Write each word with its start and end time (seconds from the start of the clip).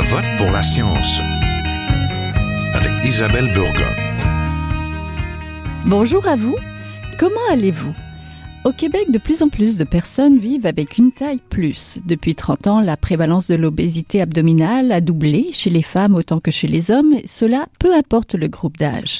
Je 0.00 0.04
vote 0.04 0.36
pour 0.36 0.52
la 0.52 0.62
science 0.62 1.20
avec 2.72 3.04
Isabelle 3.04 3.50
Burgon. 3.52 3.92
Bonjour 5.86 6.28
à 6.28 6.36
vous. 6.36 6.54
Comment 7.18 7.40
allez-vous? 7.50 7.92
Au 8.64 8.70
Québec, 8.70 9.10
de 9.10 9.18
plus 9.18 9.42
en 9.42 9.48
plus 9.48 9.76
de 9.76 9.82
personnes 9.82 10.38
vivent 10.38 10.66
avec 10.66 10.98
une 10.98 11.10
taille 11.10 11.40
plus. 11.50 11.98
Depuis 12.06 12.36
30 12.36 12.68
ans, 12.68 12.80
la 12.80 12.96
prévalence 12.96 13.48
de 13.48 13.56
l'obésité 13.56 14.20
abdominale 14.20 14.92
a 14.92 15.00
doublé 15.00 15.48
chez 15.50 15.70
les 15.70 15.82
femmes 15.82 16.14
autant 16.14 16.38
que 16.38 16.52
chez 16.52 16.68
les 16.68 16.92
hommes, 16.92 17.16
cela 17.26 17.66
peu 17.80 17.92
importe 17.92 18.36
le 18.36 18.46
groupe 18.46 18.78
d'âge. 18.78 19.18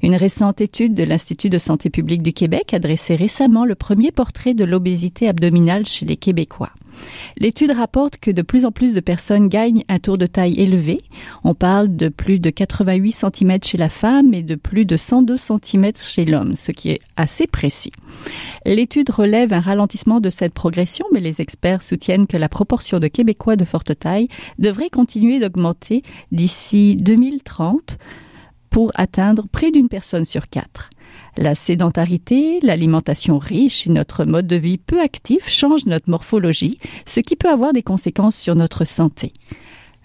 Une 0.00 0.14
récente 0.14 0.60
étude 0.60 0.94
de 0.94 1.02
l'Institut 1.02 1.50
de 1.50 1.58
santé 1.58 1.90
publique 1.90 2.22
du 2.22 2.32
Québec 2.32 2.72
a 2.72 2.78
dressé 2.78 3.16
récemment 3.16 3.64
le 3.64 3.74
premier 3.74 4.12
portrait 4.12 4.54
de 4.54 4.64
l'obésité 4.64 5.28
abdominale 5.28 5.86
chez 5.86 6.06
les 6.06 6.16
Québécois. 6.16 6.70
L'étude 7.38 7.70
rapporte 7.70 8.18
que 8.18 8.30
de 8.30 8.42
plus 8.42 8.64
en 8.64 8.72
plus 8.72 8.94
de 8.94 9.00
personnes 9.00 9.48
gagnent 9.48 9.84
un 9.88 9.98
tour 9.98 10.18
de 10.18 10.26
taille 10.26 10.60
élevé. 10.60 10.98
On 11.44 11.54
parle 11.54 11.94
de 11.96 12.08
plus 12.08 12.38
de 12.38 12.50
88 12.50 13.12
cm 13.12 13.58
chez 13.62 13.78
la 13.78 13.88
femme 13.88 14.34
et 14.34 14.42
de 14.42 14.54
plus 14.54 14.84
de 14.84 14.96
102 14.96 15.36
cm 15.36 15.92
chez 15.96 16.24
l'homme, 16.24 16.56
ce 16.56 16.72
qui 16.72 16.90
est 16.90 17.00
assez 17.16 17.46
précis. 17.46 17.92
L'étude 18.64 19.10
relève 19.10 19.52
un 19.52 19.60
ralentissement 19.60 20.20
de 20.20 20.30
cette 20.30 20.54
progression, 20.54 21.06
mais 21.12 21.20
les 21.20 21.40
experts 21.40 21.82
soutiennent 21.82 22.26
que 22.26 22.36
la 22.36 22.48
proportion 22.48 22.98
de 22.98 23.08
Québécois 23.08 23.56
de 23.56 23.64
forte 23.64 23.98
taille 23.98 24.28
devrait 24.58 24.90
continuer 24.90 25.38
d'augmenter 25.38 26.02
d'ici 26.32 26.96
2030 26.96 27.98
pour 28.70 28.92
atteindre 28.94 29.46
près 29.50 29.70
d'une 29.70 29.88
personne 29.88 30.24
sur 30.24 30.48
quatre. 30.48 30.90
La 31.36 31.54
sédentarité, 31.54 32.58
l'alimentation 32.62 33.38
riche 33.38 33.86
et 33.86 33.90
notre 33.90 34.24
mode 34.24 34.46
de 34.46 34.56
vie 34.56 34.78
peu 34.78 35.00
actif 35.00 35.48
changent 35.48 35.86
notre 35.86 36.10
morphologie, 36.10 36.78
ce 37.06 37.20
qui 37.20 37.36
peut 37.36 37.48
avoir 37.48 37.72
des 37.72 37.82
conséquences 37.82 38.36
sur 38.36 38.54
notre 38.56 38.84
santé. 38.84 39.32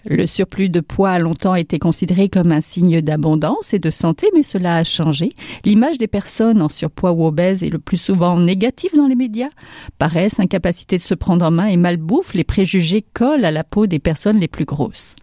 Le 0.08 0.26
surplus 0.26 0.68
de 0.68 0.78
poids 0.78 1.10
a 1.10 1.18
longtemps 1.18 1.56
été 1.56 1.80
considéré 1.80 2.28
comme 2.28 2.52
un 2.52 2.60
signe 2.60 3.00
d'abondance 3.00 3.74
et 3.74 3.80
de 3.80 3.90
santé, 3.90 4.28
mais 4.36 4.44
cela 4.44 4.76
a 4.76 4.84
changé. 4.84 5.32
L'image 5.64 5.98
des 5.98 6.06
personnes 6.06 6.62
en 6.62 6.68
surpoids 6.68 7.10
ou 7.10 7.26
obèses 7.26 7.64
est 7.64 7.70
le 7.70 7.80
plus 7.80 7.96
souvent 7.96 8.38
négative 8.38 8.92
dans 8.94 9.08
les 9.08 9.16
médias. 9.16 9.50
Paresse, 9.98 10.38
incapacité 10.38 10.96
de 10.96 11.02
se 11.02 11.14
prendre 11.14 11.44
en 11.44 11.50
main 11.50 11.66
et 11.66 11.76
malbouffe, 11.76 12.34
les 12.34 12.44
préjugés 12.44 13.04
collent 13.14 13.44
à 13.44 13.50
la 13.50 13.64
peau 13.64 13.88
des 13.88 13.98
personnes 13.98 14.38
les 14.38 14.46
plus 14.46 14.64
grosses. 14.64 15.16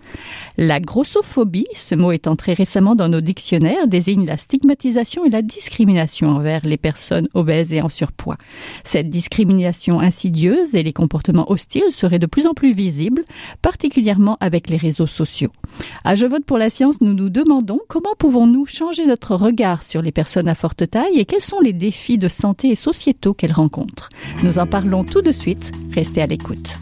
La 0.58 0.82
grossophobie, 0.82 1.68
ce 1.76 1.96
mot 1.96 2.12
est 2.12 2.28
entré 2.28 2.54
récemment 2.54 2.96
dans 2.96 3.08
nos 3.08 3.22
dictionnaires, 3.22 3.88
désigne 3.88 4.26
la 4.26 4.38
stigmatisation 4.38 5.24
et 5.24 5.30
la 5.30 5.42
discrimination 5.42 6.28
envers 6.28 6.66
les 6.66 6.78
personnes 6.78 7.28
obèses 7.34 7.72
et 7.72 7.82
en 7.82 7.90
surpoids. 7.90 8.38
Cette 8.84 9.10
discrimination 9.10 10.02
insidieuse 10.02 10.76
et 10.76 10.84
les 10.84 10.94
comportements 10.94 11.50
hostiles 11.50 11.92
seraient 11.92 12.20
de 12.20 12.26
plus 12.26 12.48
en 12.48 12.54
plus 12.54 12.74
visibles, 12.74 13.24
particulièrement 13.62 14.38
avec 14.42 14.70
les 14.70 14.73
réseaux 14.78 15.08
sociaux. 15.08 15.52
À 16.04 16.16
Je 16.16 16.26
vote 16.26 16.46
pour 16.46 16.58
la 16.58 16.70
science, 16.70 17.02
nous 17.02 17.14
nous 17.14 17.30
demandons 17.30 17.80
comment 17.88 18.16
pouvons-nous 18.18 18.66
changer 18.66 19.06
notre 19.06 19.36
regard 19.36 19.84
sur 19.84 20.02
les 20.02 20.12
personnes 20.12 20.48
à 20.48 20.56
forte 20.56 20.90
taille 20.90 21.20
et 21.20 21.26
quels 21.26 21.42
sont 21.42 21.60
les 21.60 21.74
défis 21.74 22.18
de 22.18 22.28
santé 22.28 22.70
et 22.70 22.76
sociétaux 22.76 23.34
qu'elles 23.34 23.54
rencontrent. 23.54 24.10
Nous 24.44 24.60
en 24.60 24.68
parlons 24.68 25.04
tout 25.04 25.22
de 25.22 25.32
suite. 25.32 25.72
Restez 25.94 26.22
à 26.22 26.28
l'écoute. 26.28 26.78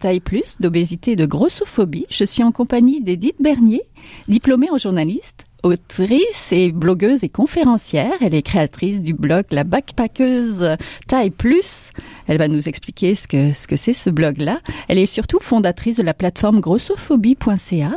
Taille 0.00 0.20
plus, 0.20 0.56
d'obésité 0.58 1.12
et 1.12 1.16
de 1.16 1.26
grossophobie, 1.26 2.06
je 2.10 2.24
suis 2.24 2.42
en 2.42 2.50
compagnie 2.50 3.00
d'Edith 3.00 3.40
Bernier, 3.40 3.82
diplômée 4.28 4.70
en 4.70 4.78
journaliste, 4.78 5.46
autrice 5.62 6.52
et 6.52 6.72
blogueuse 6.72 7.24
et 7.24 7.28
conférencière. 7.28 8.12
Elle 8.20 8.34
est 8.34 8.42
créatrice 8.42 9.00
du 9.02 9.14
blog 9.14 9.44
La 9.50 9.64
Backpackeuse 9.64 10.76
Taille 11.06 11.30
Plus. 11.30 11.90
Elle 12.26 12.38
va 12.38 12.48
nous 12.48 12.68
expliquer 12.68 13.14
ce 13.14 13.26
que 13.26 13.52
ce 13.52 13.66
que 13.66 13.76
c'est 13.76 13.92
ce 13.92 14.10
blog-là. 14.10 14.60
Elle 14.88 14.98
est 14.98 15.06
surtout 15.06 15.38
fondatrice 15.40 15.96
de 15.96 16.02
la 16.02 16.14
plateforme 16.14 16.60
grossophobie.ca 16.60 17.96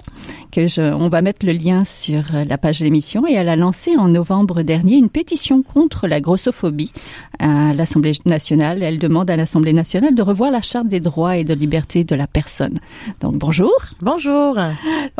que 0.51 0.67
je, 0.67 0.81
on 0.81 1.09
va 1.09 1.21
mettre 1.21 1.45
le 1.45 1.51
lien 1.51 1.83
sur 1.83 2.23
la 2.31 2.57
page 2.57 2.79
de 2.79 2.85
l'émission 2.85 3.27
et 3.27 3.33
elle 3.33 3.49
a 3.49 3.55
lancé 3.55 3.97
en 3.97 4.07
novembre 4.07 4.61
dernier 4.61 4.97
une 4.97 5.09
pétition 5.09 5.63
contre 5.63 6.07
la 6.07 6.21
grossophobie 6.21 6.91
à 7.39 7.73
l'Assemblée 7.73 8.13
nationale. 8.25 8.83
Elle 8.83 8.99
demande 8.99 9.29
à 9.29 9.35
l'Assemblée 9.35 9.73
nationale 9.73 10.13
de 10.13 10.21
revoir 10.21 10.51
la 10.51 10.61
charte 10.61 10.87
des 10.87 10.99
droits 10.99 11.37
et 11.37 11.43
de 11.43 11.53
liberté 11.53 12.03
de 12.03 12.15
la 12.15 12.27
personne. 12.27 12.79
Donc 13.19 13.35
bonjour. 13.35 13.73
Bonjour. 14.01 14.57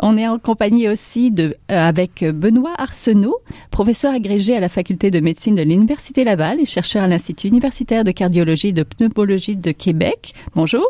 On 0.00 0.16
est 0.16 0.28
en 0.28 0.38
compagnie 0.38 0.88
aussi 0.88 1.30
de 1.30 1.56
euh, 1.70 1.88
avec 1.88 2.22
Benoît 2.34 2.74
Arsenault, 2.76 3.38
professeur 3.70 4.12
agrégé 4.12 4.56
à 4.56 4.60
la 4.60 4.68
faculté 4.68 5.10
de 5.10 5.20
médecine 5.20 5.54
de 5.54 5.62
l'Université 5.62 6.24
Laval 6.24 6.60
et 6.60 6.66
chercheur 6.66 7.02
à 7.02 7.06
l'Institut 7.06 7.48
universitaire 7.48 8.04
de 8.04 8.10
cardiologie 8.10 8.68
et 8.68 8.72
de 8.72 8.82
pneumologie 8.82 9.56
de 9.56 9.72
Québec. 9.72 10.34
Bonjour. 10.54 10.88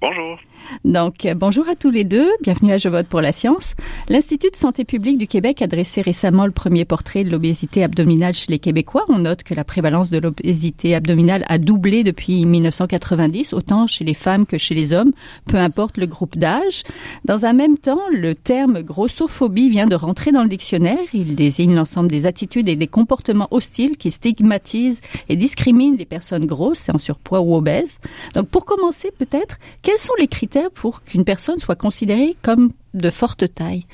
Bonjour. 0.00 0.38
Donc, 0.84 1.24
euh, 1.24 1.34
bonjour 1.34 1.68
à 1.68 1.76
tous 1.76 1.90
les 1.90 2.04
deux. 2.04 2.28
Bienvenue 2.42 2.72
à 2.72 2.78
Je 2.78 2.88
vote 2.88 3.06
pour 3.06 3.20
la 3.20 3.32
science. 3.32 3.74
L'Institut 4.08 4.50
de 4.50 4.56
santé 4.56 4.84
publique 4.84 5.18
du 5.18 5.26
Québec 5.26 5.62
a 5.62 5.66
dressé 5.66 6.02
récemment 6.02 6.46
le 6.46 6.52
premier 6.52 6.84
portrait 6.84 7.24
de 7.24 7.30
l'obésité 7.30 7.84
abdominale 7.84 8.34
chez 8.34 8.50
les 8.50 8.58
Québécois. 8.58 9.04
On 9.08 9.18
note 9.18 9.42
que 9.42 9.54
la 9.54 9.64
prévalence 9.64 10.10
de 10.10 10.18
l'obésité 10.18 10.94
abdominale 10.94 11.44
a 11.48 11.58
doublé 11.58 12.04
depuis 12.04 12.44
1990, 12.46 13.52
autant 13.52 13.86
chez 13.86 14.04
les 14.04 14.14
femmes 14.14 14.46
que 14.46 14.58
chez 14.58 14.74
les 14.74 14.92
hommes, 14.92 15.12
peu 15.46 15.56
importe 15.56 15.96
le 15.96 16.06
groupe 16.06 16.36
d'âge. 16.36 16.82
Dans 17.24 17.44
un 17.44 17.52
même 17.52 17.78
temps, 17.78 18.02
le 18.12 18.34
terme 18.34 18.82
grossophobie 18.82 19.70
vient 19.70 19.86
de 19.86 19.94
rentrer 19.94 20.32
dans 20.32 20.42
le 20.42 20.48
dictionnaire. 20.48 20.98
Il 21.12 21.34
désigne 21.34 21.74
l'ensemble 21.74 22.08
des 22.08 22.26
attitudes 22.26 22.68
et 22.68 22.76
des 22.76 22.88
comportements 22.88 23.48
hostiles 23.50 23.96
qui 23.96 24.10
stigmatisent 24.10 25.00
et 25.28 25.36
discriminent 25.36 25.96
les 25.96 26.04
personnes 26.04 26.46
grosses, 26.46 26.88
en 26.92 26.98
surpoids 26.98 27.40
ou 27.40 27.54
obèses. 27.54 27.98
Donc, 28.34 28.48
pour 28.48 28.64
commencer, 28.64 29.10
peut-être, 29.16 29.58
quels 29.82 29.98
sont 29.98 30.14
les 30.18 30.28
critères 30.28 30.53
pour 30.74 31.02
qu'une 31.02 31.24
personne 31.24 31.58
soit 31.58 31.76
considérée 31.76 32.36
comme 32.42 32.72
de 32.94 33.10
forte 33.10 33.52
taille, 33.54 33.86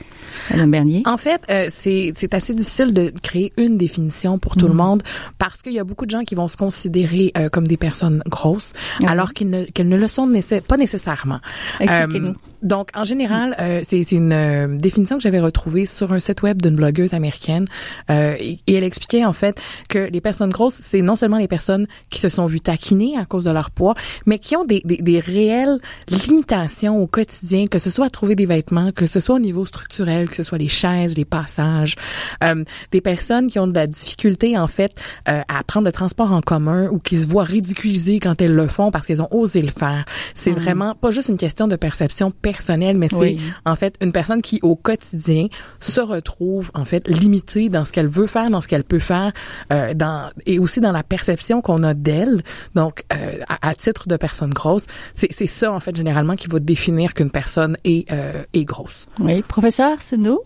Madame 0.50 0.70
Bernier? 0.70 1.02
En 1.06 1.16
fait, 1.16 1.42
euh, 1.50 1.68
c'est 1.72 2.34
assez 2.34 2.54
difficile 2.54 2.92
de 2.92 3.12
créer 3.22 3.52
une 3.56 3.78
définition 3.78 4.38
pour 4.38 4.56
tout 4.56 4.68
le 4.68 4.74
monde 4.74 5.02
parce 5.38 5.62
qu'il 5.62 5.72
y 5.72 5.78
a 5.78 5.84
beaucoup 5.84 6.06
de 6.06 6.10
gens 6.10 6.24
qui 6.24 6.34
vont 6.34 6.48
se 6.48 6.56
considérer 6.56 7.32
euh, 7.36 7.48
comme 7.48 7.66
des 7.66 7.76
personnes 7.76 8.22
grosses 8.26 8.72
alors 9.06 9.32
qu'ils 9.32 9.50
ne 9.50 9.64
qu'elles 9.64 9.88
ne 9.88 9.96
le 9.96 10.08
sont 10.08 10.30
pas 10.66 10.76
nécessairement. 10.76 11.40
Expliquez-nous. 11.80 12.34
donc, 12.62 12.88
en 12.94 13.04
général, 13.04 13.56
euh, 13.60 13.80
c'est 13.86 14.00
c'est 14.04 14.16
une 14.16 14.32
euh, 14.32 14.66
définition 14.66 15.16
que 15.16 15.22
j'avais 15.22 15.40
retrouvée 15.40 15.86
sur 15.86 16.12
un 16.12 16.20
site 16.20 16.42
web 16.42 16.60
d'une 16.62 16.76
blogueuse 16.76 17.14
américaine 17.14 17.66
euh, 18.10 18.34
et, 18.38 18.58
et 18.66 18.74
elle 18.74 18.84
expliquait 18.84 19.24
en 19.24 19.32
fait 19.32 19.60
que 19.88 19.98
les 19.98 20.20
personnes 20.20 20.50
grosses, 20.50 20.80
c'est 20.82 21.02
non 21.02 21.16
seulement 21.16 21.38
les 21.38 21.48
personnes 21.48 21.86
qui 22.08 22.20
se 22.20 22.28
sont 22.28 22.46
vues 22.46 22.60
taquiner 22.60 23.16
à 23.18 23.24
cause 23.24 23.44
de 23.44 23.50
leur 23.50 23.70
poids, 23.70 23.94
mais 24.26 24.38
qui 24.38 24.56
ont 24.56 24.64
des, 24.64 24.80
des, 24.84 24.96
des 24.96 25.20
réelles 25.20 25.80
limitations 26.08 27.00
au 27.00 27.06
quotidien, 27.06 27.66
que 27.66 27.78
ce 27.78 27.90
soit 27.90 28.06
à 28.06 28.10
trouver 28.10 28.34
des 28.34 28.46
vêtements, 28.46 28.89
que 28.90 29.06
ce 29.06 29.20
soit 29.20 29.36
au 29.36 29.40
niveau 29.40 29.66
structurel, 29.66 30.28
que 30.28 30.34
ce 30.34 30.42
soit 30.42 30.58
les 30.58 30.68
chaises, 30.68 31.16
les 31.16 31.24
passages, 31.24 31.96
euh, 32.44 32.64
des 32.92 33.00
personnes 33.00 33.48
qui 33.48 33.58
ont 33.58 33.66
de 33.66 33.74
la 33.74 33.86
difficulté 33.86 34.56
en 34.58 34.66
fait 34.66 34.92
euh, 35.28 35.40
à 35.48 35.62
prendre 35.64 35.86
le 35.86 35.92
transport 35.92 36.32
en 36.32 36.40
commun 36.40 36.88
ou 36.90 36.98
qui 36.98 37.16
se 37.18 37.26
voient 37.26 37.44
ridiculisées 37.44 38.20
quand 38.20 38.40
elles 38.40 38.54
le 38.54 38.68
font 38.68 38.90
parce 38.90 39.06
qu'elles 39.06 39.22
ont 39.22 39.28
osé 39.30 39.62
le 39.62 39.70
faire. 39.70 40.04
C'est 40.34 40.52
vraiment 40.52 40.94
pas 40.94 41.10
juste 41.10 41.28
une 41.28 41.38
question 41.38 41.68
de 41.68 41.76
perception 41.76 42.30
personnelle, 42.30 42.96
mais 42.98 43.08
c'est 43.08 43.16
Oui. 43.16 43.40
en 43.66 43.76
fait 43.76 43.96
une 44.00 44.12
personne 44.12 44.42
qui 44.42 44.58
au 44.62 44.76
quotidien 44.76 45.46
se 45.80 46.00
retrouve 46.00 46.70
en 46.74 46.84
fait 46.84 47.06
limitée 47.08 47.68
dans 47.68 47.84
ce 47.84 47.92
qu'elle 47.92 48.08
veut 48.08 48.26
faire, 48.26 48.50
dans 48.50 48.60
ce 48.60 48.68
qu'elle 48.68 48.84
peut 48.84 48.98
faire, 48.98 49.32
euh, 49.72 49.94
dans 49.94 50.30
et 50.46 50.58
aussi 50.58 50.80
dans 50.80 50.92
la 50.92 51.02
perception 51.02 51.60
qu'on 51.60 51.82
a 51.82 51.94
d'elle. 51.94 52.42
Donc 52.74 53.04
euh, 53.12 53.16
à, 53.48 53.68
à 53.70 53.74
titre 53.74 54.08
de 54.08 54.16
personne 54.16 54.50
grosse, 54.50 54.84
c'est 55.14 55.32
c'est 55.32 55.46
ça 55.46 55.72
en 55.72 55.80
fait 55.80 55.94
généralement 55.94 56.34
qui 56.36 56.48
va 56.48 56.58
définir 56.58 57.14
qu'une 57.14 57.30
personne 57.30 57.76
est 57.84 58.10
euh, 58.12 58.42
est 58.52 58.64
grosse. 58.64 58.79
Oui, 59.18 59.42
professeur 59.42 59.92
Arsenault? 59.92 60.44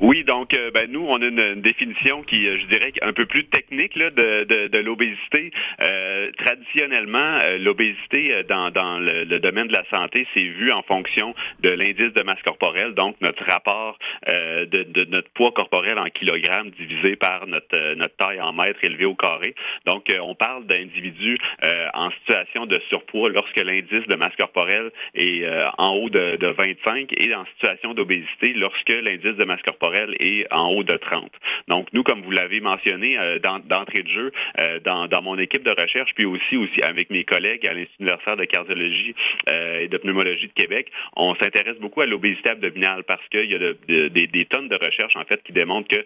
Oui, 0.00 0.24
donc 0.24 0.56
euh, 0.56 0.70
ben, 0.70 0.90
nous, 0.90 1.04
on 1.06 1.20
a 1.20 1.26
une, 1.26 1.38
une 1.38 1.60
définition 1.60 2.22
qui, 2.22 2.48
euh, 2.48 2.56
je 2.58 2.66
dirais, 2.68 2.90
un 3.02 3.12
peu 3.12 3.26
plus 3.26 3.44
technique 3.44 3.94
là, 3.96 4.08
de, 4.08 4.44
de, 4.44 4.68
de 4.68 4.78
l'obésité. 4.78 5.50
Euh, 5.82 6.30
traditionnellement, 6.38 7.18
euh, 7.18 7.58
l'obésité 7.58 8.32
euh, 8.32 8.42
dans, 8.44 8.70
dans 8.70 8.98
le, 8.98 9.24
le 9.24 9.40
domaine 9.40 9.66
de 9.66 9.74
la 9.74 9.84
santé, 9.90 10.26
c'est 10.32 10.40
vu 10.40 10.72
en 10.72 10.80
fonction 10.82 11.34
de 11.62 11.68
l'indice 11.68 12.14
de 12.14 12.22
masse 12.22 12.40
corporelle, 12.42 12.94
donc 12.94 13.16
notre 13.20 13.44
rapport 13.44 13.98
de, 14.26 14.64
de 14.64 15.04
notre 15.04 15.28
poids 15.30 15.52
corporel 15.52 15.98
en 15.98 16.06
kilogrammes 16.06 16.70
divisé 16.70 17.16
par 17.16 17.46
notre, 17.46 17.94
notre 17.94 18.16
taille 18.16 18.40
en 18.40 18.52
mètres 18.52 18.82
élevé 18.82 19.04
au 19.04 19.14
carré. 19.14 19.54
Donc, 19.86 20.06
on 20.20 20.34
parle 20.34 20.66
d'individus 20.66 21.38
en 21.94 22.10
situation 22.22 22.66
de 22.66 22.80
surpoids 22.88 23.30
lorsque 23.30 23.60
l'indice 23.62 24.06
de 24.06 24.14
masse 24.14 24.36
corporelle 24.36 24.90
est 25.14 25.44
en 25.78 25.94
haut 25.94 26.10
de, 26.10 26.36
de 26.36 26.46
25 26.48 27.12
et 27.16 27.34
en 27.34 27.44
situation 27.56 27.94
d'obésité 27.94 28.52
lorsque 28.54 28.92
l'indice 28.92 29.36
de 29.36 29.44
masse 29.44 29.62
corporelle 29.62 29.89
corporelle 29.90 30.16
est 30.20 30.46
en 30.52 30.68
haut 30.68 30.82
de 30.82 30.96
30. 30.96 31.30
Donc, 31.68 31.88
nous, 31.92 32.02
comme 32.02 32.22
vous 32.22 32.30
l'avez 32.30 32.60
mentionné 32.60 33.16
d'entrée 33.42 34.02
de 34.02 34.08
jeu, 34.08 34.32
dans, 34.84 35.06
dans 35.06 35.22
mon 35.22 35.38
équipe 35.38 35.62
de 35.64 35.72
recherche, 35.80 36.10
puis 36.14 36.24
aussi, 36.24 36.56
aussi 36.56 36.82
avec 36.82 37.10
mes 37.10 37.24
collègues 37.24 37.66
à 37.66 37.72
l'Institut 37.72 38.02
universitaire 38.02 38.36
de 38.36 38.44
cardiologie 38.44 39.14
et 39.48 39.88
de 39.88 39.96
pneumologie 39.98 40.48
de 40.48 40.52
Québec, 40.52 40.90
on 41.16 41.34
s'intéresse 41.36 41.78
beaucoup 41.78 42.00
à 42.00 42.06
l'obésité 42.06 42.50
abdominale 42.50 43.04
parce 43.04 43.26
qu'il 43.28 43.50
y 43.50 43.54
a 43.54 43.58
des, 43.58 44.46
tonnes 44.46 44.68
de 44.68 44.76
recherches, 44.76 45.16
en 45.16 45.24
fait, 45.24 45.42
qui 45.42 45.52
démontrent 45.52 45.88
que 45.88 46.04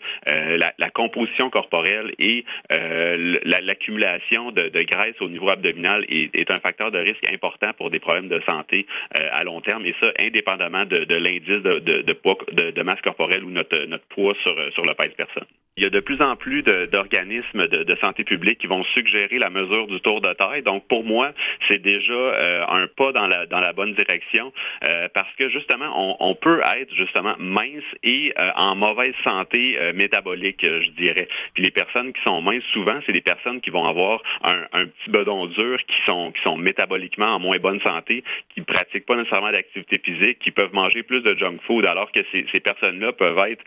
la, 0.79 0.91
composition 0.91 1.51
corporelle 1.51 2.13
et 2.19 2.45
l'accumulation 2.71 4.51
de, 4.53 4.71
graisse 4.85 5.21
au 5.21 5.29
niveau 5.29 5.49
abdominal 5.49 6.05
est, 6.09 6.51
un 6.51 6.61
facteur 6.61 6.91
de 6.91 6.99
risque 6.99 7.25
important 7.33 7.73
pour 7.77 7.91
des 7.91 7.99
problèmes 7.99 8.29
de 8.29 8.41
santé 8.47 8.87
à 9.15 9.45
long 9.45 9.61
terme, 9.61 9.85
et 9.87 9.95
ça, 10.01 10.13
indépendamment 10.21 10.85
de, 10.85 11.15
l'indice 11.15 11.63
de, 11.63 12.13
poids, 12.13 12.37
de, 12.53 12.83
masse 12.83 13.01
corporelle 13.01 13.45
ou 13.45 13.51
notre, 13.51 13.74
notre 13.87 14.07
poids 14.07 14.35
sur, 14.43 14.55
sur 14.73 14.85
le 14.85 14.95
pèse 14.95 15.13
personne. 15.17 15.47
Il 15.77 15.83
y 15.83 15.87
a 15.87 15.91
de 15.91 15.99
plus 15.99 16.23
en 16.23 16.37
plus 16.37 16.63
d'organismes 16.63 17.67
de, 17.67 17.97
santé 17.97 18.23
publique 18.23 18.59
qui 18.59 18.69
vont 18.69 18.85
suggérer 18.95 19.39
la 19.39 19.51
mesure 19.51 19.89
du 19.89 20.01
tour 20.01 20.21
de 20.21 20.33
taille. 20.35 20.63
Donc, 20.63 20.87
pour 20.87 21.03
moi, 21.03 21.33
c'est 21.69 21.83
déjà 21.83 22.13
euh, 22.13 22.65
un 22.69 22.87
pas 22.87 23.11
dans 23.11 23.27
la, 23.27 23.47
dans 23.47 23.59
la 23.59 23.73
bonne 23.73 23.93
direction 23.95 24.53
euh, 24.85 25.09
parce 25.13 25.35
que 25.37 25.49
justement, 25.49 25.91
on, 25.97 26.31
on, 26.31 26.35
peut 26.37 26.61
être 26.77 26.95
justement 26.95 27.35
mince 27.41 27.83
et 28.05 28.33
euh, 28.39 28.51
en 28.55 28.77
mauvaise 28.77 29.15
santé 29.25 29.77
métabolique, 29.95 30.61
je 30.63 30.91
dirais. 30.91 31.27
Puis 31.55 31.65
les 31.65 31.73
personnes 31.73 32.13
qui 32.13 32.23
sont 32.23 32.41
minces, 32.41 32.63
souvent, 32.73 33.01
c'est 33.05 33.13
des 33.13 33.21
personnes 33.21 33.61
qui 33.61 33.71
vont 33.71 33.85
avoir 33.85 34.23
un, 34.45 34.67
un, 34.73 34.87
petit 34.87 35.11
bedon 35.11 35.47
dur, 35.47 35.79
qui 35.89 35.97
sont, 36.07 36.31
qui 36.31 36.43
sont 36.43 36.57
métaboliquement 36.57 37.35
en 37.35 37.41
moins 37.41 37.59
bonne 37.59 37.81
santé, 37.81 38.23
qui 38.55 38.61
pratiquent 38.61 39.07
pas 39.07 39.17
nécessairement 39.17 39.51
d'activité 39.51 39.99
physique, 39.99 40.39
qui 40.39 40.53
peuvent 40.53 40.73
manger 40.73 41.03
plus 41.03 41.23
de 41.23 41.35
junk 41.35 41.59
food, 41.67 41.85
alors 41.87 42.13
que 42.13 42.21
ces, 42.31 42.47
ces 42.53 42.61
personnes-là 42.61 43.13
peuvent 43.13 43.39
être 43.49 43.65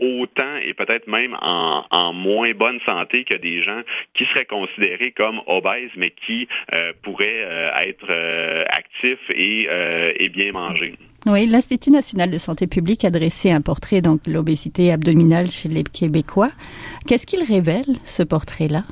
autant 0.00 0.56
et 0.64 0.74
peut-être 0.74 1.06
même 1.06 1.19
en, 1.40 2.12
moins 2.12 2.50
bonne 2.52 2.78
santé 2.84 3.24
que 3.24 3.36
des 3.36 3.62
gens 3.62 3.80
qui 4.14 4.24
seraient 4.26 4.44
considérés 4.44 5.12
comme 5.12 5.40
obèses, 5.46 5.90
mais 5.96 6.12
qui 6.26 6.48
euh, 6.74 6.92
pourraient 7.02 7.44
euh, 7.44 7.70
être 7.82 8.06
euh, 8.10 8.64
actifs 8.68 9.30
et, 9.30 10.28
bien 10.30 10.52
manger. 10.52 10.94
Oui, 11.26 11.46
l'Institut 11.46 11.90
national 11.90 12.30
de 12.30 12.38
santé 12.38 12.66
publique 12.66 13.04
a 13.04 13.10
dressé 13.10 13.50
un 13.50 13.60
portrait 13.60 14.00
donc 14.00 14.22
de 14.24 14.32
l'obésité 14.32 14.92
abdominale 14.92 15.50
chez 15.50 15.68
les 15.68 15.82
Québécois. 15.82 16.50
Qu'est-ce 17.06 17.26
qu'il 17.26 17.42
révèle, 17.42 17.96
ce 18.04 18.22
portrait-là? 18.22 18.84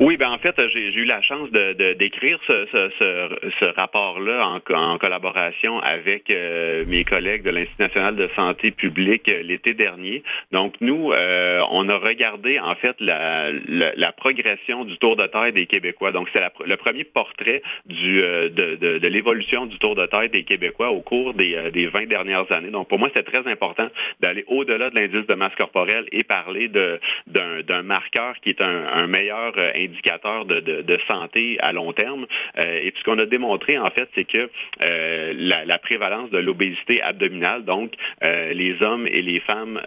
Oui, 0.00 0.16
ben 0.16 0.28
en 0.28 0.38
fait, 0.38 0.56
j'ai 0.72 0.92
eu 0.92 1.04
la 1.04 1.22
chance 1.22 1.48
de 1.52 1.92
d'écrire 1.94 2.40
ce, 2.48 2.66
ce, 2.72 3.50
ce, 3.60 3.64
rapport-là 3.76 4.44
en, 4.44 4.74
en, 4.74 4.98
collaboration 4.98 5.78
avec 5.78 6.30
euh, 6.30 6.84
mes 6.88 7.04
collègues 7.04 7.44
de 7.44 7.50
l'Institut 7.50 7.82
national 7.82 8.16
de 8.16 8.28
santé 8.34 8.72
publique 8.72 9.28
euh, 9.28 9.42
l'été 9.42 9.72
dernier. 9.72 10.24
Donc 10.50 10.74
nous, 10.80 11.12
euh, 11.12 11.60
on 11.70 11.88
a 11.88 11.96
regardé 11.96 12.58
en 12.58 12.74
fait 12.74 12.96
la, 12.98 13.52
la, 13.52 14.12
progression 14.12 14.84
du 14.84 14.98
tour 14.98 15.14
de 15.14 15.28
taille 15.28 15.52
des 15.52 15.66
Québécois. 15.66 16.10
Donc 16.10 16.28
c'est 16.34 16.42
le 16.66 16.76
premier 16.76 17.04
portrait 17.04 17.62
du 17.86 18.20
de, 18.20 18.48
de, 18.74 18.98
de 18.98 19.08
l'évolution 19.08 19.66
du 19.66 19.78
tour 19.78 19.94
de 19.94 20.06
taille 20.06 20.28
des 20.28 20.42
Québécois 20.42 20.90
au 20.90 21.02
cours 21.02 21.34
des, 21.34 21.70
des 21.72 21.86
20 21.86 22.06
dernières 22.06 22.50
années. 22.50 22.70
Donc 22.70 22.88
pour 22.88 22.98
moi, 22.98 23.10
c'est 23.14 23.22
très 23.22 23.46
important 23.48 23.88
d'aller 24.20 24.44
au-delà 24.48 24.90
de 24.90 24.96
l'indice 24.96 25.26
de 25.26 25.34
masse 25.34 25.54
corporelle 25.54 26.06
et 26.10 26.24
parler 26.24 26.68
d'un 26.68 27.82
marqueur 27.82 28.34
qui 28.42 28.50
est 28.50 28.60
un, 28.60 28.86
un 28.92 29.06
meilleur 29.06 29.52
indicateur 29.84 30.44
de, 30.44 30.98
santé 31.08 31.56
à 31.60 31.72
long 31.72 31.92
terme. 31.92 32.26
Euh, 32.58 32.80
et 32.82 32.90
puis 32.90 33.00
ce 33.00 33.04
qu'on 33.04 33.18
a 33.18 33.26
démontré, 33.26 33.78
en 33.78 33.90
fait, 33.90 34.08
c'est 34.14 34.24
que 34.24 34.48
euh, 34.82 35.32
la, 35.36 35.78
prévalence 35.78 36.30
de 36.30 36.38
l'obésité 36.38 37.02
abdominale, 37.02 37.64
donc 37.64 37.92
euh, 38.22 38.52
les 38.52 38.82
hommes 38.82 39.06
et 39.06 39.22
les 39.22 39.40
femmes 39.40 39.80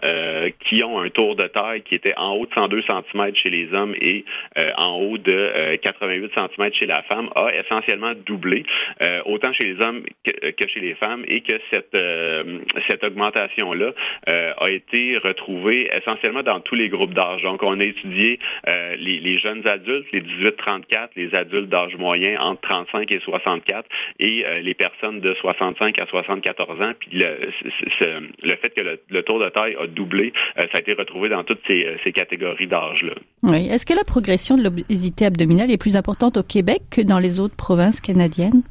qui 0.60 0.84
ont 0.84 1.00
un 1.00 1.08
tour 1.10 1.34
de 1.34 1.46
taille 1.48 1.82
qui 1.82 1.94
était 1.94 2.14
en 2.16 2.34
haut 2.34 2.46
de 2.46 2.52
102 2.52 2.82
cm 2.82 3.34
chez 3.34 3.50
les 3.50 3.72
hommes 3.72 3.94
et 4.00 4.24
en 4.76 4.96
haut 4.96 5.18
de 5.18 5.76
88 5.76 6.32
cm 6.34 6.72
chez 6.74 6.86
la 6.86 7.02
femme, 7.02 7.28
a 7.34 7.48
essentiellement 7.54 8.12
doublé, 8.26 8.64
autant 9.24 9.52
chez 9.52 9.72
les 9.72 9.80
hommes 9.80 10.02
que, 10.24 10.68
chez 10.68 10.80
les 10.80 10.94
femmes, 10.94 11.24
et 11.26 11.40
que 11.40 11.54
cette, 11.70 11.96
cette 12.88 13.04
augmentation-là 13.04 13.92
a 14.26 14.70
été 14.70 15.18
retrouvée 15.18 15.90
essentiellement 15.92 16.42
dans 16.42 16.60
tous 16.60 16.74
les 16.74 16.88
groupes 16.88 17.14
d'âge. 17.14 17.42
Donc, 17.42 17.62
on 17.62 17.80
a 17.80 17.84
étudié 17.84 18.38
les 18.98 19.38
jeunes 19.38 19.66
adultes 19.66 19.87
les 20.12 20.20
18-34, 20.20 21.08
les 21.16 21.34
adultes 21.34 21.68
d'âge 21.68 21.96
moyen 21.96 22.40
entre 22.40 22.60
35 22.62 23.10
et 23.10 23.20
64 23.20 23.88
et 24.20 24.44
euh, 24.44 24.60
les 24.60 24.74
personnes 24.74 25.20
de 25.20 25.34
65 25.40 26.00
à 26.00 26.06
74 26.06 26.80
ans. 26.80 26.92
Puis 26.98 27.10
le, 27.12 27.50
le 28.42 28.56
fait 28.56 28.74
que 28.74 28.98
le, 29.08 29.22
tour 29.22 29.38
de 29.40 29.48
taille 29.48 29.76
a 29.80 29.86
doublé, 29.86 30.32
euh, 30.58 30.62
ça 30.72 30.78
a 30.78 30.80
été 30.80 30.94
retrouvé 30.94 31.28
dans 31.28 31.44
toutes 31.44 31.60
ces, 31.66 31.86
ces 32.04 32.12
catégories 32.12 32.66
d'âge-là. 32.66 33.14
Oui. 33.42 33.68
Est-ce 33.68 33.86
que 33.86 33.94
la 33.94 34.04
progression 34.04 34.56
de 34.56 34.62
l'obésité 34.62 35.26
abdominale 35.26 35.70
est 35.70 35.78
plus 35.78 35.96
importante 35.96 36.36
au 36.36 36.42
Québec 36.42 36.82
que 36.90 37.00
dans 37.00 37.18
les 37.18 37.40
autres 37.40 37.56
provinces 37.56 38.00
canadiennes? 38.00 38.62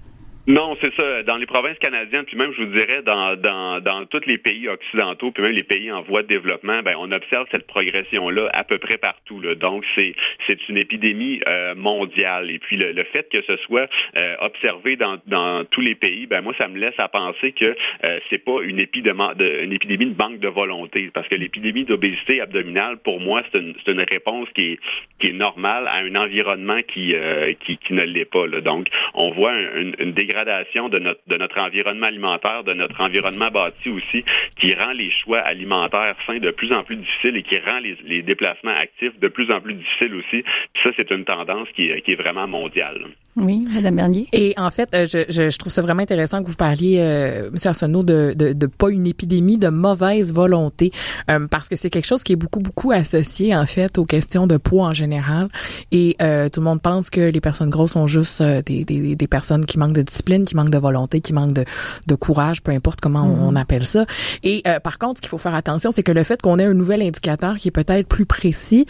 Non, 0.47 0.77
c'est 0.79 0.93
ça. 0.97 1.23
Dans 1.23 1.35
les 1.35 1.45
provinces 1.45 1.77
canadiennes, 1.79 2.23
puis 2.23 2.37
même, 2.37 2.53
je 2.53 2.63
vous 2.63 2.71
dirais, 2.71 3.01
dans, 3.05 3.35
dans, 3.35 3.81
dans 3.81 4.05
tous 4.05 4.25
les 4.25 4.37
pays 4.37 4.69
occidentaux, 4.69 5.29
puis 5.31 5.43
même 5.43 5.51
les 5.51 5.63
pays 5.63 5.91
en 5.91 6.03
voie 6.03 6.21
de 6.23 6.27
développement, 6.27 6.81
ben, 6.83 6.95
on 6.97 7.11
observe 7.11 7.47
cette 7.51 7.67
progression-là 7.67 8.49
à 8.53 8.63
peu 8.63 8.77
près 8.77 8.95
partout. 8.95 9.41
Là. 9.41 9.55
Donc, 9.55 9.83
c'est, 9.93 10.15
c'est 10.47 10.69
une 10.69 10.77
épidémie 10.77 11.41
euh, 11.49 11.75
mondiale. 11.75 12.49
Et 12.49 12.59
puis, 12.59 12.77
le, 12.77 12.93
le, 12.93 13.03
fait 13.03 13.27
que 13.29 13.41
ce 13.41 13.57
soit 13.57 13.89
euh, 14.15 14.35
observé 14.39 14.95
dans, 14.95 15.17
dans 15.27 15.65
tous 15.65 15.81
les 15.81 15.95
pays, 15.95 16.27
ben, 16.27 16.39
moi, 16.39 16.53
ça 16.61 16.69
me 16.69 16.77
laisse 16.79 16.97
à 16.97 17.09
penser 17.09 17.51
que 17.51 17.65
euh, 17.65 18.19
c'est 18.29 18.45
pas 18.45 18.61
une, 18.63 18.79
épidémie 18.79 19.35
de, 19.35 19.63
une 19.63 19.73
épidémie 19.73 20.05
de 20.05 20.15
manque 20.17 20.39
de 20.39 20.47
volonté. 20.47 21.11
Parce 21.13 21.27
que 21.27 21.35
l'épidémie 21.35 21.83
d'obésité 21.83 22.39
abdominale, 22.39 22.99
pour 22.99 23.19
moi, 23.19 23.43
c'est 23.51 23.59
une, 23.59 23.73
c'est 23.83 23.91
une 23.91 24.05
réponse 24.09 24.47
qui 24.55 24.71
est, 24.71 24.79
qui 25.19 25.27
est 25.31 25.33
normale 25.33 25.89
à 25.89 25.97
un 25.97 26.15
environnement 26.15 26.79
qui, 26.87 27.13
euh, 27.15 27.51
qui, 27.65 27.75
qui 27.79 27.91
ne 27.91 28.03
l'est 28.03 28.23
pas. 28.23 28.47
Là. 28.47 28.61
Donc, 28.61 28.87
on 29.13 29.31
voit 29.31 29.53
une, 29.53 29.93
une 29.99 30.13
dégradation 30.13 30.36
de 30.45 30.99
notre, 30.99 31.21
de 31.27 31.37
notre 31.37 31.59
environnement 31.59 32.07
alimentaire, 32.07 32.63
de 32.63 32.73
notre 32.73 32.99
environnement 33.01 33.49
bâti 33.49 33.89
aussi, 33.89 34.23
qui 34.59 34.73
rend 34.73 34.91
les 34.91 35.11
choix 35.11 35.39
alimentaires 35.39 36.15
sains 36.25 36.39
de 36.39 36.51
plus 36.51 36.71
en 36.73 36.83
plus 36.83 36.95
difficiles 36.95 37.37
et 37.37 37.43
qui 37.43 37.59
rend 37.59 37.79
les, 37.79 38.21
déplacements 38.21 38.75
actifs 38.75 39.17
de 39.19 39.27
plus 39.27 39.51
en 39.51 39.61
plus 39.61 39.73
difficiles 39.73 40.15
aussi. 40.15 40.43
Puis 40.73 40.83
ça, 40.83 40.89
c'est 40.95 41.11
une 41.11 41.25
tendance 41.25 41.67
qui 41.75 41.89
est 41.89 42.15
vraiment 42.15 42.47
mondiale. 42.47 43.07
Oui, 43.37 43.67
Madame 43.71 43.95
Bernier. 43.95 44.27
Et 44.33 44.55
en 44.57 44.71
fait, 44.71 44.89
euh, 44.95 45.05
je, 45.07 45.19
je, 45.29 45.51
je, 45.51 45.57
trouve 45.59 45.71
ça 45.71 45.83
vraiment 45.83 46.01
intéressant 46.01 46.41
que 46.41 46.47
vous 46.49 46.55
parliez, 46.55 46.97
euh, 46.99 47.51
Monsieur 47.51 47.69
Arsenault, 47.69 48.01
de, 48.01 48.33
de, 48.35 48.53
de, 48.53 48.65
pas 48.65 48.89
une 48.89 49.05
épidémie 49.05 49.59
de 49.59 49.67
mauvaise 49.67 50.33
volonté, 50.33 50.91
euh, 51.29 51.45
parce 51.47 51.69
que 51.69 51.75
c'est 51.75 51.91
quelque 51.91 52.07
chose 52.07 52.23
qui 52.23 52.33
est 52.33 52.37
beaucoup 52.37 52.61
beaucoup 52.61 52.91
associé 52.91 53.55
en 53.55 53.67
fait 53.67 53.99
aux 53.99 54.05
questions 54.05 54.47
de 54.47 54.57
poids 54.57 54.87
en 54.87 54.93
général. 54.93 55.49
Et 55.91 56.15
euh, 56.19 56.49
tout 56.49 56.61
le 56.61 56.65
monde 56.65 56.81
pense 56.81 57.11
que 57.11 57.29
les 57.29 57.39
personnes 57.39 57.69
grosses 57.69 57.91
sont 57.91 58.07
juste 58.07 58.41
des, 58.41 58.83
des, 58.83 59.15
des, 59.15 59.27
personnes 59.27 59.65
qui 59.67 59.77
manquent 59.77 59.93
de 59.93 60.01
discipline, 60.01 60.43
qui 60.43 60.55
manquent 60.55 60.71
de 60.71 60.77
volonté, 60.79 61.21
qui 61.21 61.33
manquent 61.33 61.53
de, 61.53 61.65
de 62.07 62.15
courage, 62.15 62.63
peu 62.63 62.71
importe 62.71 63.01
comment 63.01 63.23
on, 63.23 63.51
mm-hmm. 63.51 63.61
appelle 63.61 63.85
ça. 63.85 64.05
Et 64.41 64.63
par 64.83 64.97
contre, 64.97 65.19
ce 65.19 65.21
qu'il 65.21 65.29
faut 65.29 65.37
faire 65.37 65.55
attention, 65.55 65.91
c'est 65.93 66.03
que 66.03 66.11
le 66.11 66.23
fait 66.23 66.41
qu'on 66.41 66.57
ait 66.57 66.65
un 66.65 66.73
nouvel 66.73 67.03
indicateur 67.03 67.57
qui 67.57 67.67
est 67.67 67.71
peut-être 67.71 68.07
plus 68.07 68.25
précis, 68.25 68.87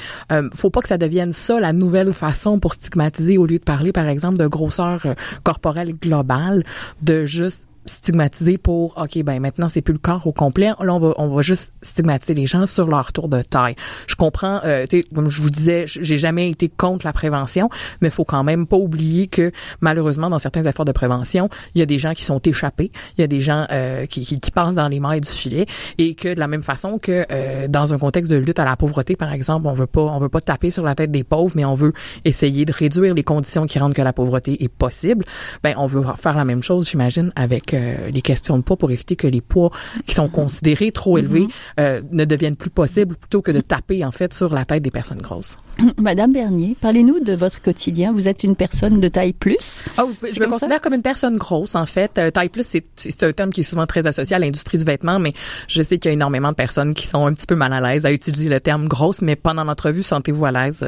faut 0.53 0.69
pas 0.69 0.81
que 0.81 0.87
ça 0.87 0.97
devienne 0.97 1.33
ça 1.33 1.59
la 1.59 1.73
nouvelle 1.73 2.13
façon 2.13 2.59
pour 2.59 2.73
stigmatiser 2.73 3.37
au 3.37 3.45
lieu 3.45 3.59
de 3.59 3.63
parler, 3.63 3.91
par 3.91 4.07
exemple 4.07 4.36
de 4.37 4.47
grosseur 4.47 5.05
euh, 5.05 5.13
corporelle 5.43 5.93
globale, 5.93 6.63
de 7.01 7.25
juste 7.25 7.67
stigmatiser 7.87 8.57
pour 8.57 8.97
OK 8.97 9.21
ben 9.23 9.39
maintenant 9.39 9.69
c'est 9.69 9.81
plus 9.81 9.93
le 9.93 9.99
corps 9.99 10.27
au 10.27 10.31
complet 10.31 10.71
là 10.79 10.93
on 10.93 10.99
va 10.99 11.13
on 11.17 11.29
va 11.29 11.41
juste 11.41 11.73
stigmatiser 11.81 12.33
les 12.33 12.47
gens 12.47 12.65
sur 12.65 12.87
leur 12.87 13.11
tour 13.13 13.29
de 13.29 13.41
taille. 13.41 13.75
Je 14.07 14.15
comprends 14.15 14.61
euh, 14.63 14.85
comme 15.13 15.29
je 15.29 15.41
vous 15.41 15.49
disais 15.49 15.85
j'ai 15.87 16.17
jamais 16.17 16.49
été 16.49 16.69
contre 16.69 17.05
la 17.05 17.13
prévention 17.13 17.69
mais 18.01 18.09
faut 18.09 18.25
quand 18.25 18.43
même 18.43 18.67
pas 18.67 18.77
oublier 18.77 19.27
que 19.27 19.51
malheureusement 19.81 20.29
dans 20.29 20.39
certains 20.39 20.63
efforts 20.63 20.85
de 20.85 20.91
prévention, 20.91 21.49
il 21.75 21.79
y 21.79 21.81
a 21.81 21.85
des 21.85 21.99
gens 21.99 22.13
qui 22.13 22.23
sont 22.23 22.39
échappés, 22.39 22.91
il 23.17 23.21
y 23.21 23.23
a 23.23 23.27
des 23.27 23.41
gens 23.41 23.65
euh, 23.71 24.05
qui, 24.05 24.21
qui, 24.21 24.39
qui, 24.39 24.51
passent 24.51 24.75
dans 24.75 24.87
les 24.87 24.99
mailles 24.99 25.21
du 25.21 25.29
filet 25.29 25.65
et 25.97 26.15
que 26.15 26.33
de 26.33 26.39
la 26.39 26.47
même 26.47 26.63
façon 26.63 26.97
que 26.97 27.25
euh, 27.31 27.67
dans 27.67 27.93
un 27.93 27.97
contexte 27.97 28.31
de 28.31 28.37
lutte 28.37 28.59
à 28.59 28.65
la 28.65 28.75
pauvreté 28.75 29.15
par 29.15 29.31
exemple, 29.33 29.67
on 29.67 29.73
veut 29.73 29.87
pas 29.87 30.01
on 30.01 30.19
veut 30.19 30.29
pas 30.29 30.41
taper 30.41 30.71
sur 30.71 30.83
la 30.83 30.95
tête 30.95 31.11
des 31.11 31.23
pauvres 31.23 31.53
mais 31.55 31.65
on 31.65 31.75
veut 31.75 31.93
essayer 32.25 32.65
de 32.65 32.71
réduire 32.71 33.13
les 33.13 33.23
conditions 33.23 33.65
qui 33.65 33.79
rendent 33.79 33.93
que 33.93 34.01
la 34.01 34.13
pauvreté 34.13 34.63
est 34.63 34.69
possible. 34.69 35.25
Ben 35.63 35.73
on 35.77 35.87
veut 35.87 36.03
faire 36.17 36.35
la 36.35 36.45
même 36.45 36.63
chose 36.63 36.89
j'imagine 36.89 37.31
avec 37.35 37.73
euh, 37.77 38.09
les 38.09 38.21
questions 38.21 38.57
de 38.57 38.63
poids 38.63 38.77
pour 38.77 38.91
éviter 38.91 39.15
que 39.15 39.27
les 39.27 39.41
poids 39.41 39.71
qui 40.05 40.15
sont 40.15 40.29
considérés 40.29 40.91
trop 40.91 41.17
élevés 41.17 41.41
mhm. 41.41 41.49
euh, 41.79 42.01
ne 42.11 42.25
deviennent 42.25 42.55
plus 42.55 42.69
possibles 42.69 43.15
plutôt 43.15 43.41
que 43.41 43.51
de 43.51 43.59
taper 43.59 44.03
en 44.03 44.11
fait 44.11 44.33
sur 44.33 44.53
la 44.53 44.65
tête 44.65 44.83
des 44.83 44.91
personnes 44.91 45.21
grosses. 45.21 45.57
Madame 45.97 46.33
Bernier, 46.33 46.75
parlez-nous 46.81 47.19
de 47.19 47.33
votre 47.33 47.61
quotidien. 47.61 48.13
Vous 48.13 48.27
êtes 48.27 48.43
une 48.43 48.55
personne 48.55 48.99
de 48.99 49.07
taille 49.07 49.33
plus. 49.33 49.83
Oh, 49.99 50.09
je 50.21 50.39
me 50.39 50.47
considère 50.47 50.81
comme 50.81 50.93
une 50.93 51.01
personne 51.01 51.37
grosse 51.37 51.75
en 51.75 51.85
fait. 51.85 52.17
Euh, 52.17 52.31
taille 52.31 52.49
plus, 52.49 52.65
c'est 52.95 53.23
un 53.23 53.31
terme 53.31 53.51
qui 53.51 53.61
est 53.61 53.65
souvent 53.65 53.85
très 53.85 54.05
associé 54.07 54.35
à 54.35 54.39
l'industrie 54.39 54.77
du 54.77 54.85
vêtement, 54.85 55.19
mais 55.19 55.33
je 55.67 55.83
sais 55.83 55.97
qu'il 55.97 56.09
y 56.09 56.11
a 56.11 56.13
énormément 56.13 56.49
de 56.49 56.55
personnes 56.55 56.93
qui 56.93 57.07
sont 57.07 57.25
un 57.25 57.33
petit 57.33 57.47
peu 57.47 57.55
mal 57.55 57.73
à 57.73 57.81
l'aise 57.81 58.05
à 58.05 58.11
utiliser 58.11 58.49
le 58.49 58.59
terme 58.59 58.87
grosse. 58.87 59.21
Mais 59.21 59.35
pendant 59.35 59.63
l'entrevue, 59.63 60.03
sentez-vous 60.03 60.45
à 60.45 60.51
l'aise 60.51 60.85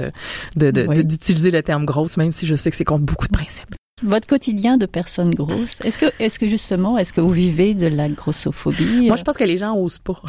de 0.56 0.72
d'utiliser 1.04 1.52
le 1.52 1.64
terme 1.64 1.86
grosse, 1.86 2.18
même 2.18 2.32
si 2.32 2.46
je 2.46 2.56
sais 2.56 2.72
que 2.72 2.78
c'est 2.78 2.86
contre 2.86 3.06
beaucoup 3.06 3.28
de 3.28 3.34
principes. 3.34 3.79
Votre 4.04 4.28
quotidien 4.28 4.78
de 4.78 4.86
personne 4.86 5.34
grosse, 5.34 5.82
est-ce 5.84 5.98
que, 5.98 6.06
est-ce 6.20 6.40
que 6.40 6.48
justement, 6.48 6.98
est-ce 6.98 7.14
que 7.14 7.22
vous 7.22 7.32
vivez 7.32 7.74
de 7.74 7.88
la 7.88 8.10
grossophobie 8.10 9.08
Moi, 9.08 9.16
je 9.16 9.24
pense 9.24 9.38
que 9.38 9.44
les 9.44 9.58
gens 9.58 9.76
osent 9.76 10.00
pas. 10.00 10.22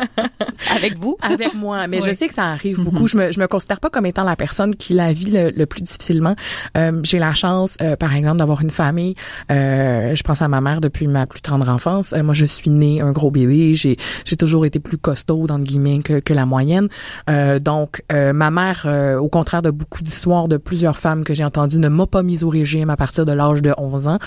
Avec 0.74 0.98
vous? 0.98 1.16
Avec 1.20 1.54
moi, 1.54 1.86
mais 1.86 2.00
je 2.00 2.12
sais 2.12 2.28
que 2.28 2.34
ça 2.34 2.46
arrive 2.46 2.80
beaucoup. 2.80 3.02
Mhm. 3.02 3.08
Je 3.08 3.16
me, 3.16 3.32
je 3.32 3.40
me 3.40 3.46
considère 3.46 3.80
pas 3.80 3.90
comme 3.90 4.06
étant 4.06 4.24
la 4.24 4.36
personne 4.36 4.74
qui 4.74 4.92
la 4.92 5.12
vit 5.12 5.30
le, 5.30 5.66
plus 5.66 5.82
difficilement. 5.82 6.34
Euh, 6.76 7.00
j'ai 7.02 7.18
la 7.18 7.34
chance, 7.34 7.76
euh, 7.80 7.96
par 7.96 8.14
exemple, 8.14 8.38
d'avoir 8.38 8.62
une 8.62 8.70
famille. 8.70 9.14
Euh, 9.50 10.14
je 10.14 10.22
pense 10.22 10.42
à 10.42 10.48
ma 10.48 10.60
mère 10.60 10.80
depuis 10.80 11.06
ma 11.06 11.26
plus 11.26 11.40
tendre 11.40 11.68
enfance. 11.68 12.12
Euh, 12.12 12.22
moi, 12.22 12.34
je 12.34 12.46
suis 12.46 12.70
née 12.70 13.00
un 13.00 13.12
gros 13.12 13.30
bébé. 13.30 13.74
J'ai, 13.74 13.96
j'ai 14.24 14.36
toujours 14.36 14.66
été 14.66 14.78
plus 14.78 14.98
costaud 14.98 15.46
dans 15.46 15.58
le 15.58 15.64
guillemets 15.64 16.00
que, 16.00 16.20
que 16.20 16.32
la 16.32 16.46
moyenne. 16.46 16.88
Euh, 17.30 17.58
donc, 17.58 18.02
ma 18.10 18.50
mère, 18.50 18.86
au 19.20 19.28
contraire 19.28 19.62
de 19.62 19.70
beaucoup 19.70 20.02
d'histoires 20.02 20.48
de 20.48 20.56
plusieurs 20.56 20.98
femmes 20.98 21.24
que 21.24 21.34
j'ai 21.34 21.44
entendues, 21.44 21.78
ne 21.78 21.88
m'a 21.88 22.06
pas 22.06 22.22
mise 22.22 22.44
au 22.44 22.48
régime 22.48 22.90
à 22.96 22.98
partir 22.98 23.26
de 23.26 23.32
l'âge 23.32 23.60
de 23.60 23.74
11 23.76 24.08
ans. 24.08 24.18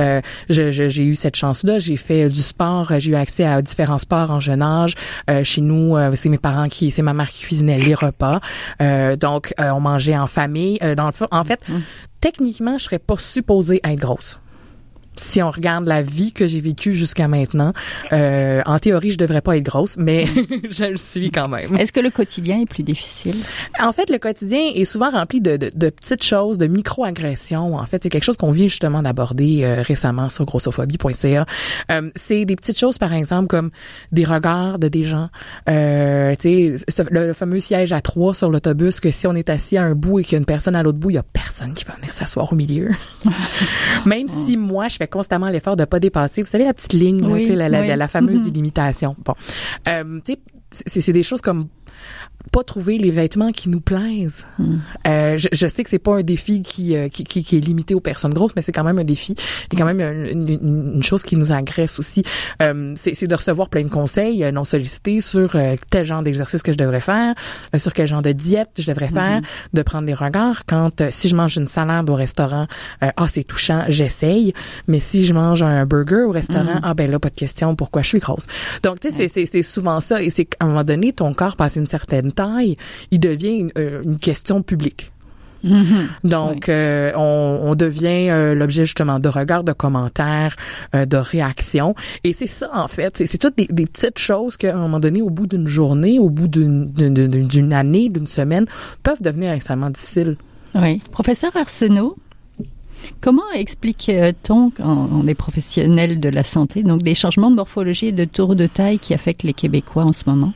Euh, 0.00 0.22
j'ai 0.48 1.04
eu 1.04 1.14
cette 1.14 1.36
chance-là. 1.36 1.78
J'ai 1.78 1.98
fait 1.98 2.30
du 2.30 2.40
sport. 2.40 2.90
J'ai 2.98 3.12
eu 3.12 3.14
accès 3.14 3.44
à 3.44 3.60
différents 3.60 3.98
sports 3.98 4.30
en 4.30 4.40
jeune 4.40 4.62
âge. 4.62 4.94
Euh, 5.28 5.44
chez 5.44 5.60
nous, 5.60 5.94
euh, 5.94 6.12
c'est 6.16 6.30
mes 6.30 6.38
parents 6.38 6.68
qui, 6.68 6.90
c'est 6.90 7.02
ma 7.02 7.12
mère 7.12 7.30
qui 7.30 7.44
cuisinait 7.44 7.78
les 7.78 7.94
repas. 7.94 8.40
donc, 9.20 9.52
on 9.58 9.80
mangeait 9.80 10.16
en 10.16 10.26
famille. 10.26 10.78
dans 10.96 11.06
le 11.06 11.12
en 11.30 11.44
fait, 11.44 11.60
mmh. 11.68 11.74
techniquement, 12.20 12.78
je 12.78 12.84
serais 12.84 12.98
pas 12.98 13.16
supposée 13.16 13.80
être 13.84 14.00
grosse 14.00 14.40
si 15.16 15.42
on 15.42 15.50
regarde 15.50 15.86
la 15.86 16.02
vie 16.02 16.32
que 16.32 16.46
j'ai 16.46 16.60
vécue 16.60 16.92
jusqu'à 16.92 17.28
maintenant, 17.28 17.72
euh, 18.12 18.62
en 18.66 18.78
théorie, 18.78 19.10
je 19.10 19.18
devrais 19.18 19.40
pas 19.40 19.56
être 19.56 19.64
grosse, 19.64 19.96
mais 19.96 20.26
je 20.70 20.84
le 20.84 20.96
suis 20.96 21.30
quand 21.30 21.48
même. 21.48 21.76
Est-ce 21.76 21.92
que 21.92 22.00
le 22.00 22.10
quotidien 22.10 22.60
est 22.60 22.66
plus 22.66 22.82
difficile? 22.82 23.36
En 23.80 23.92
fait, 23.92 24.10
le 24.10 24.18
quotidien 24.18 24.70
est 24.74 24.84
souvent 24.84 25.10
rempli 25.10 25.40
de, 25.40 25.56
de, 25.56 25.70
de 25.74 25.90
petites 25.90 26.24
choses, 26.24 26.58
de 26.58 26.66
micro-agressions. 26.66 27.76
En 27.76 27.86
fait, 27.86 28.02
c'est 28.02 28.08
quelque 28.08 28.24
chose 28.24 28.36
qu'on 28.36 28.50
vient 28.50 28.68
justement 28.68 29.02
d'aborder 29.02 29.60
euh, 29.62 29.82
récemment 29.82 30.28
sur 30.28 30.44
grossophobie.ca. 30.44 31.46
Euh, 31.90 32.10
c'est 32.16 32.44
des 32.44 32.56
petites 32.56 32.78
choses, 32.78 32.98
par 32.98 33.12
exemple, 33.12 33.48
comme 33.48 33.70
des 34.12 34.24
regards 34.24 34.78
de 34.78 34.88
des 34.88 35.04
gens. 35.04 35.28
Euh, 35.68 36.34
tu 36.40 36.78
sais, 36.78 37.04
le, 37.10 37.32
fameux 37.32 37.60
siège 37.60 37.92
à 37.92 38.00
trois 38.00 38.34
sur 38.34 38.50
l'autobus, 38.50 39.00
que 39.00 39.10
si 39.10 39.26
on 39.26 39.34
est 39.34 39.50
assis 39.50 39.76
à 39.76 39.82
un 39.82 39.94
bout 39.94 40.20
et 40.20 40.24
qu'il 40.24 40.32
y 40.32 40.36
a 40.36 40.38
une 40.38 40.44
personne 40.44 40.76
à 40.76 40.82
l'autre 40.82 40.98
bout, 40.98 41.10
il 41.10 41.14
y 41.14 41.18
a 41.18 41.22
personne 41.22 41.74
qui 41.74 41.84
va 41.84 41.94
venir 41.94 42.10
s'asseoir 42.10 42.52
au 42.52 42.56
milieu. 42.56 42.90
même 44.06 44.28
si 44.28 44.56
moi, 44.56 44.88
je 44.88 44.96
fais 44.96 45.03
constamment 45.06 45.48
l'effort 45.48 45.76
de 45.76 45.84
pas 45.84 46.00
dépasser. 46.00 46.42
Vous 46.42 46.48
savez 46.48 46.64
la 46.64 46.74
petite 46.74 46.92
ligne, 46.92 47.20
la, 47.54 47.68
la, 47.68 47.96
la, 47.96 48.08
fameuse 48.08 48.40
mm-hmm. 48.40 48.44
délimitation. 48.44 49.16
Bon, 49.24 49.34
euh, 49.88 50.20
c'est 50.86 51.12
des 51.12 51.22
choses 51.22 51.40
comme 51.40 51.68
pas 52.50 52.62
trouver 52.62 52.98
les 52.98 53.10
vêtements 53.10 53.52
qui 53.52 53.68
nous 53.68 53.80
plaisent. 53.80 54.44
Hmm. 54.58 54.78
Euh, 55.06 55.38
je, 55.38 55.48
je, 55.52 55.66
sais 55.66 55.82
que 55.82 55.90
c'est 55.90 55.98
pas 55.98 56.16
un 56.16 56.22
défi 56.22 56.62
qui, 56.62 56.96
euh, 56.96 57.08
qui, 57.08 57.24
qui, 57.24 57.42
qui, 57.42 57.56
est 57.56 57.60
limité 57.60 57.94
aux 57.94 58.00
personnes 58.00 58.34
grosses, 58.34 58.52
mais 58.56 58.62
c'est 58.62 58.72
quand 58.72 58.84
même 58.84 58.98
un 58.98 59.04
défi. 59.04 59.34
C'est 59.70 59.76
quand 59.76 59.84
même 59.84 60.00
une, 60.00 60.48
une, 60.94 61.02
chose 61.02 61.22
qui 61.22 61.36
nous 61.36 61.52
agresse 61.52 61.98
aussi. 61.98 62.22
Euh, 62.62 62.94
c'est 63.00 63.26
de 63.26 63.34
recevoir 63.34 63.68
plein 63.68 63.82
de 63.82 63.88
conseils 63.88 64.44
euh, 64.44 64.52
non 64.52 64.64
sollicités 64.64 65.20
sur 65.20 65.56
euh, 65.56 65.76
tel 65.90 66.04
genre 66.04 66.22
d'exercice 66.22 66.62
que 66.62 66.72
je 66.72 66.78
devrais 66.78 67.00
faire, 67.00 67.34
sur 67.76 67.92
quel 67.92 68.06
genre 68.06 68.22
de 68.22 68.32
diète 68.32 68.70
je 68.78 68.86
devrais 68.86 69.08
faire, 69.08 69.40
hmm. 69.40 69.44
de 69.76 69.82
prendre 69.82 70.06
des 70.06 70.14
regards. 70.14 70.64
Quand 70.66 71.02
si 71.10 71.28
je 71.28 71.36
mange 71.36 71.56
une 71.56 71.66
salade 71.66 72.08
au 72.10 72.14
restaurant, 72.14 72.66
ah 73.00 73.26
c'est 73.28 73.44
touchant, 73.44 73.84
j'essaye. 73.88 74.54
Mais 74.86 75.00
si 75.00 75.24
je 75.24 75.32
mange 75.32 75.62
un 75.62 75.86
burger 75.86 76.24
au 76.26 76.30
restaurant, 76.30 76.76
hmm. 76.76 76.82
ah 76.82 76.94
ben 76.94 77.10
là 77.10 77.18
pas 77.18 77.30
de 77.30 77.34
question, 77.34 77.74
pourquoi 77.74 78.02
je 78.02 78.08
suis 78.08 78.18
grosse? 78.18 78.46
Donc 78.82 79.00
tu 79.00 79.10
sais 79.10 79.28
c'est 79.28 79.62
souvent 79.62 80.00
ça 80.00 80.22
et 80.22 80.30
c'est 80.30 80.44
qu'à 80.44 80.58
un 80.60 80.68
moment 80.68 80.84
donné 80.84 81.12
ton 81.12 81.32
corps 81.34 81.56
passe 81.56 81.76
une 81.76 81.86
certaine 81.86 82.32
taille, 82.34 82.76
il 83.10 83.20
devient 83.20 83.58
une, 83.58 83.72
euh, 83.78 84.02
question 84.20 84.62
publique. 84.62 85.10
Mm-hmm. 85.64 86.06
Donc, 86.24 86.68
euh, 86.68 87.12
on, 87.16 87.74
devient 87.74 88.28
euh, 88.28 88.54
l'objet 88.54 88.84
justement 88.84 89.18
de 89.18 89.30
regards, 89.30 89.64
de 89.64 89.72
commentaires, 89.72 90.56
de 90.92 91.16
réactions. 91.16 91.94
Et 92.22 92.34
c'est 92.34 92.46
ça, 92.46 92.68
en 92.74 92.88
fait. 92.88 93.22
C'est 93.26 93.38
toutes 93.38 93.56
des, 93.56 93.86
petites 93.86 94.18
choses 94.18 94.58
qu'à 94.58 94.74
un 94.74 94.78
moment 94.78 95.00
donné, 95.00 95.22
au 95.22 95.30
bout 95.30 95.46
d'une 95.46 95.66
journée, 95.66 96.18
au 96.18 96.28
bout 96.28 96.48
d'une 96.48 97.72
année, 97.72 98.10
d'une 98.10 98.26
semaine, 98.26 98.66
peuvent 99.02 99.22
devenir 99.22 99.52
extrêmement 99.52 99.88
difficiles. 99.88 100.36
Oui. 100.74 101.00
Professeur 101.12 101.56
Arsenault, 101.56 102.16
Comment 103.20 103.50
explique-t-on, 103.54 104.72
on 104.78 105.26
est 105.26 105.34
professionnel 105.34 106.20
de 106.20 106.28
la 106.28 106.44
santé, 106.44 106.82
donc 106.82 107.02
des 107.02 107.14
changements 107.14 107.50
de 107.50 107.56
morphologie 107.56 108.08
et 108.08 108.12
de 108.12 108.24
tour 108.24 108.54
de 108.56 108.66
taille 108.66 108.98
qui 108.98 109.14
affectent 109.14 109.42
les 109.42 109.54
Québécois 109.54 110.04
en 110.04 110.12
ce 110.12 110.24
moment? 110.26 110.52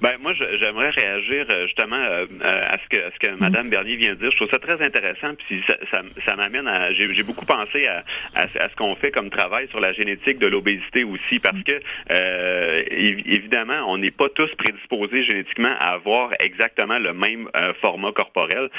Ben 0.00 0.16
moi, 0.22 0.32
j'aimerais 0.32 0.90
réagir 0.90 1.44
euh, 1.52 1.66
justement 1.66 1.96
euh, 1.96 2.26
à 2.42 2.78
ce 2.78 2.88
que, 2.88 3.06
à 3.06 3.10
ce 3.10 3.18
que 3.18 3.38
Madame 3.38 3.66
mm. 3.66 3.70
Bernier 3.70 3.96
vient 3.96 4.10
de 4.10 4.14
dire. 4.14 4.30
Je 4.30 4.36
trouve 4.36 4.50
ça 4.50 4.58
très 4.58 4.82
intéressant. 4.82 5.34
Puis 5.34 5.62
ça, 5.66 5.76
ça, 5.92 6.00
ça 6.26 6.36
m'amène 6.36 6.66
à. 6.66 6.92
J'ai 6.92 7.22
beaucoup 7.22 7.44
pensé 7.44 7.86
à, 7.86 8.02
à, 8.34 8.46
ce 8.46 8.76
qu'on 8.76 8.94
fait 8.96 9.10
comme 9.10 9.28
travail 9.28 9.68
sur 9.68 9.80
la 9.80 9.92
génétique 9.92 10.38
de 10.38 10.46
l'obésité 10.46 11.04
aussi, 11.04 11.38
parce 11.38 11.62
que 11.64 11.80
euh, 12.12 12.82
évidemment, 12.90 13.84
on 13.88 13.98
n'est 13.98 14.10
pas 14.10 14.30
tous 14.30 14.50
prédisposés 14.56 15.22
génétiquement 15.24 15.74
à 15.78 15.92
avoir 15.92 16.30
exactement 16.40 16.98
le 16.98 17.12
même 17.12 17.48
format 17.80 18.12
corporel. 18.12 18.70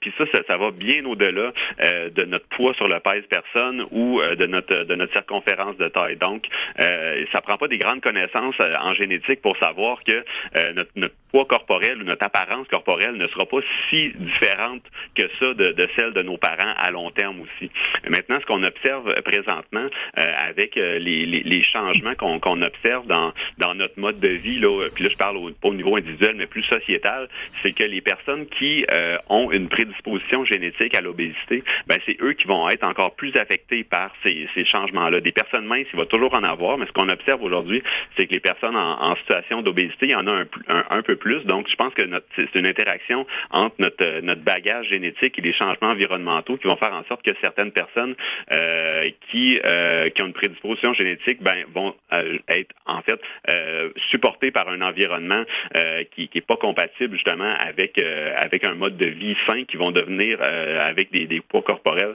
puis 0.00 0.12
ça, 0.18 0.24
ça, 0.32 0.40
ça, 0.46 0.56
va 0.56 0.70
bien 0.70 1.04
au-delà 1.04 1.52
de 2.10 2.24
notre 2.24 2.46
poids 2.48 2.74
sur 2.74 2.88
le 2.88 3.00
pèse 3.00 3.24
personne 3.30 3.86
ou 3.90 4.20
de 4.20 4.46
notre 4.46 4.84
de 4.84 4.94
notre 4.94 5.12
circonférence 5.12 5.76
de 5.76 5.88
taille. 5.88 6.16
Donc, 6.16 6.46
ça 6.78 7.40
prend 7.40 7.56
pas 7.56 7.68
des 7.68 7.78
grandes 7.78 8.00
connaissances 8.00 8.56
en 8.80 8.94
génétique 8.94 9.40
pour 9.42 9.56
savoir 9.58 10.02
que 10.04 10.24
euh, 10.66 10.72
notre, 10.72 10.90
notre, 10.96 11.14
poids 11.32 11.44
corporel 11.44 12.00
ou 12.00 12.04
notre 12.04 12.24
apparence 12.24 12.68
corporelle 12.68 13.16
ne 13.16 13.26
sera 13.26 13.46
pas 13.46 13.58
si 13.90 14.10
différente 14.16 14.82
que 15.14 15.28
ça 15.40 15.54
de, 15.54 15.72
de 15.72 15.88
celle 15.96 16.12
de 16.12 16.22
nos 16.22 16.36
parents 16.36 16.72
à 16.78 16.90
long 16.90 17.10
terme 17.10 17.40
aussi. 17.40 17.70
Maintenant, 18.08 18.38
ce 18.40 18.46
qu'on 18.46 18.62
observe 18.62 19.12
présentement 19.22 19.86
euh, 20.18 20.48
avec 20.48 20.76
euh, 20.76 20.98
les, 20.98 21.26
les, 21.26 21.42
les, 21.42 21.62
changements 21.64 22.14
qu'on 22.14 22.38
qu'on 22.38 22.62
observe 22.62 23.06
dans, 23.06 23.32
dans 23.58 23.74
notre 23.74 23.98
mode 23.98 24.20
de 24.20 24.28
vie, 24.28 24.58
là, 24.60 24.88
puis 24.94 25.04
là 25.04 25.10
je 25.10 25.16
parle 25.16 25.36
au, 25.36 25.50
pas 25.50 25.68
au 25.68 25.74
niveau 25.74 25.96
individuel, 25.96 26.36
mais 26.36 26.46
plus 26.46 26.62
sociétal, 26.62 27.28
c'est 27.62 27.72
que 27.72 27.84
les 27.84 28.00
personnes 28.00 28.46
qui 28.46 28.86
ont 29.28 29.50
une 29.50 29.68
prédisposition 29.68 30.44
génétique 30.44 30.94
à 30.94 31.00
l'obésité, 31.00 31.64
ben 31.86 31.98
c'est 32.06 32.16
eux 32.22 32.32
qui 32.34 32.46
vont 32.46 32.68
être 32.68 32.84
encore 32.84 33.14
plus 33.14 33.34
affectés 33.36 33.84
par 33.84 34.10
ces, 34.22 34.48
ces 34.54 34.64
changements-là. 34.64 35.20
Des 35.20 35.32
personnes 35.32 35.66
minces, 35.66 35.86
il 35.92 35.98
va 35.98 36.06
toujours 36.06 36.34
en 36.34 36.44
avoir, 36.44 36.78
mais 36.78 36.86
ce 36.86 36.92
qu'on 36.92 37.08
observe 37.08 37.42
aujourd'hui, 37.42 37.82
c'est 38.16 38.26
que 38.26 38.34
les 38.34 38.40
personnes 38.40 38.76
en, 38.76 39.02
en 39.02 39.16
situation 39.16 39.62
d'obésité, 39.62 40.06
il 40.06 40.10
y 40.10 40.14
en 40.14 40.26
a 40.26 40.32
un, 40.32 40.46
un, 40.68 41.02
peu 41.02 41.16
plus. 41.16 41.44
Donc, 41.44 41.68
je 41.68 41.76
pense 41.76 41.92
que 41.94 42.02
c'est 42.36 42.54
une 42.54 42.66
interaction 42.66 43.26
entre 43.50 43.76
notre, 43.78 44.02
euh, 44.02 44.20
notre 44.22 44.42
bagage 44.42 44.88
génétique 44.88 45.38
et 45.38 45.42
les 45.42 45.52
changements 45.52 45.90
environnementaux 45.90 46.56
qui 46.56 46.66
vont 46.66 46.76
faire 46.76 46.94
en 46.94 47.04
sorte 47.04 47.22
que 47.22 47.32
certaines 47.40 47.72
personnes 47.72 48.14
euh, 48.50 49.10
qui, 49.30 49.58
euh, 49.64 50.10
qui 50.10 50.22
ont 50.22 50.26
une 50.26 50.32
prédisposition 50.32 50.94
génétique 50.94 51.42
ben, 51.42 51.64
vont 51.74 51.94
être 52.48 52.74
en 52.86 53.02
fait 53.02 53.20
supportées 54.10 54.50
par 54.50 54.68
un 54.68 54.80
environnement 54.80 55.44
qui 56.12 56.30
n'est 56.34 56.40
pas 56.40 56.56
compatible 56.56 57.14
justement 57.14 57.54
avec, 57.58 57.98
avec 57.98 58.66
un 58.66 58.74
mode 58.74 58.96
de 58.96 59.06
vie 59.06 59.36
sain 59.46 59.64
qui 59.64 59.76
vont 59.76 59.90
devenir 59.90 60.40
avec 60.42 61.10
des, 61.12 61.26
des 61.26 61.40
poids 61.40 61.62
corporels 61.62 62.14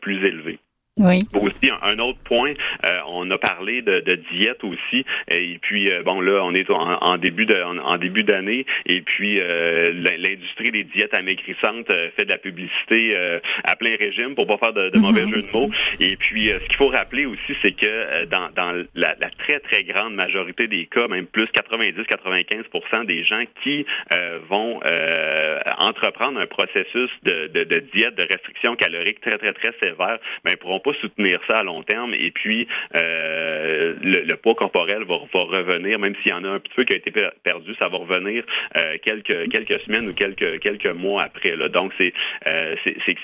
plus 0.00 0.24
élevés. 0.24 0.58
Oui. 0.98 1.26
Aussi, 1.32 1.72
un 1.80 1.98
autre 2.00 2.18
point, 2.24 2.52
euh, 2.84 2.90
on 3.08 3.30
a 3.30 3.38
parlé 3.38 3.80
de, 3.80 4.00
de, 4.00 4.14
diète 4.30 4.62
aussi, 4.62 5.06
et 5.30 5.58
puis 5.62 5.90
euh, 5.90 6.02
bon 6.02 6.20
là, 6.20 6.42
on 6.44 6.52
est 6.52 6.68
en, 6.68 7.16
début 7.16 7.46
de 7.46 7.62
en, 7.62 7.96
début 7.96 8.24
d'année, 8.24 8.66
et 8.84 9.00
puis 9.00 9.38
euh, 9.40 9.90
l'industrie 10.18 10.70
des 10.70 10.84
diètes 10.84 11.14
amaigrissantes 11.14 11.90
fait 12.14 12.26
de 12.26 12.28
la 12.28 12.36
publicité 12.36 13.16
à 13.64 13.74
plein 13.76 13.96
régime 13.98 14.34
pour 14.34 14.46
pas 14.46 14.58
faire 14.58 14.74
de, 14.74 14.90
de 14.90 14.98
mauvais 14.98 15.24
mm-hmm. 15.24 15.34
jeu 15.34 15.42
de 15.42 15.50
mots. 15.52 15.70
Et 15.98 16.16
puis, 16.16 16.48
ce 16.48 16.66
qu'il 16.66 16.76
faut 16.76 16.88
rappeler 16.88 17.24
aussi, 17.24 17.56
c'est 17.62 17.72
que 17.72 18.26
dans, 18.26 18.50
dans 18.54 18.84
la, 18.94 19.16
la, 19.18 19.30
très 19.30 19.60
très 19.60 19.84
grande 19.84 20.14
majorité 20.14 20.68
des 20.68 20.84
cas, 20.84 21.08
même 21.08 21.26
plus 21.26 21.46
90-95% 21.46 23.06
des 23.06 23.24
gens 23.24 23.44
qui 23.62 23.86
vont 24.50 24.80
entreprendre 25.78 26.38
un 26.38 26.46
processus 26.46 27.10
de, 27.22 27.46
de, 27.46 27.64
de, 27.64 27.78
diète, 27.94 28.14
de 28.14 28.24
restriction 28.24 28.76
calorique 28.76 29.22
très 29.22 29.38
très 29.38 29.54
très 29.54 29.72
sévère, 29.82 30.18
ben 30.44 30.54
pourront 30.60 30.81
pas 30.82 30.92
soutenir 31.00 31.40
ça 31.46 31.60
à 31.60 31.62
long 31.62 31.82
terme 31.82 32.14
et 32.14 32.30
puis 32.30 32.66
euh, 32.94 33.94
le, 34.02 34.36
poids 34.36 34.54
corporel 34.54 35.04
va, 35.04 35.18
va 35.32 35.40
revenir, 35.40 35.98
même 35.98 36.14
s'il 36.22 36.32
y 36.32 36.34
en 36.34 36.44
a 36.44 36.48
un 36.48 36.58
petit 36.58 36.74
peu 36.74 36.84
qui 36.84 36.94
a 36.94 36.96
été 36.96 37.12
perdu, 37.42 37.74
ça 37.78 37.88
va 37.88 37.98
revenir 37.98 38.44
euh, 38.78 38.96
quelques 39.02 39.50
quelques 39.50 39.80
semaines 39.82 40.08
ou 40.08 40.14
quelques 40.14 40.60
quelques 40.60 40.86
mois 40.86 41.24
après. 41.24 41.56
Là. 41.56 41.68
Donc 41.68 41.92
c'est 41.98 42.12
euh, 42.46 42.74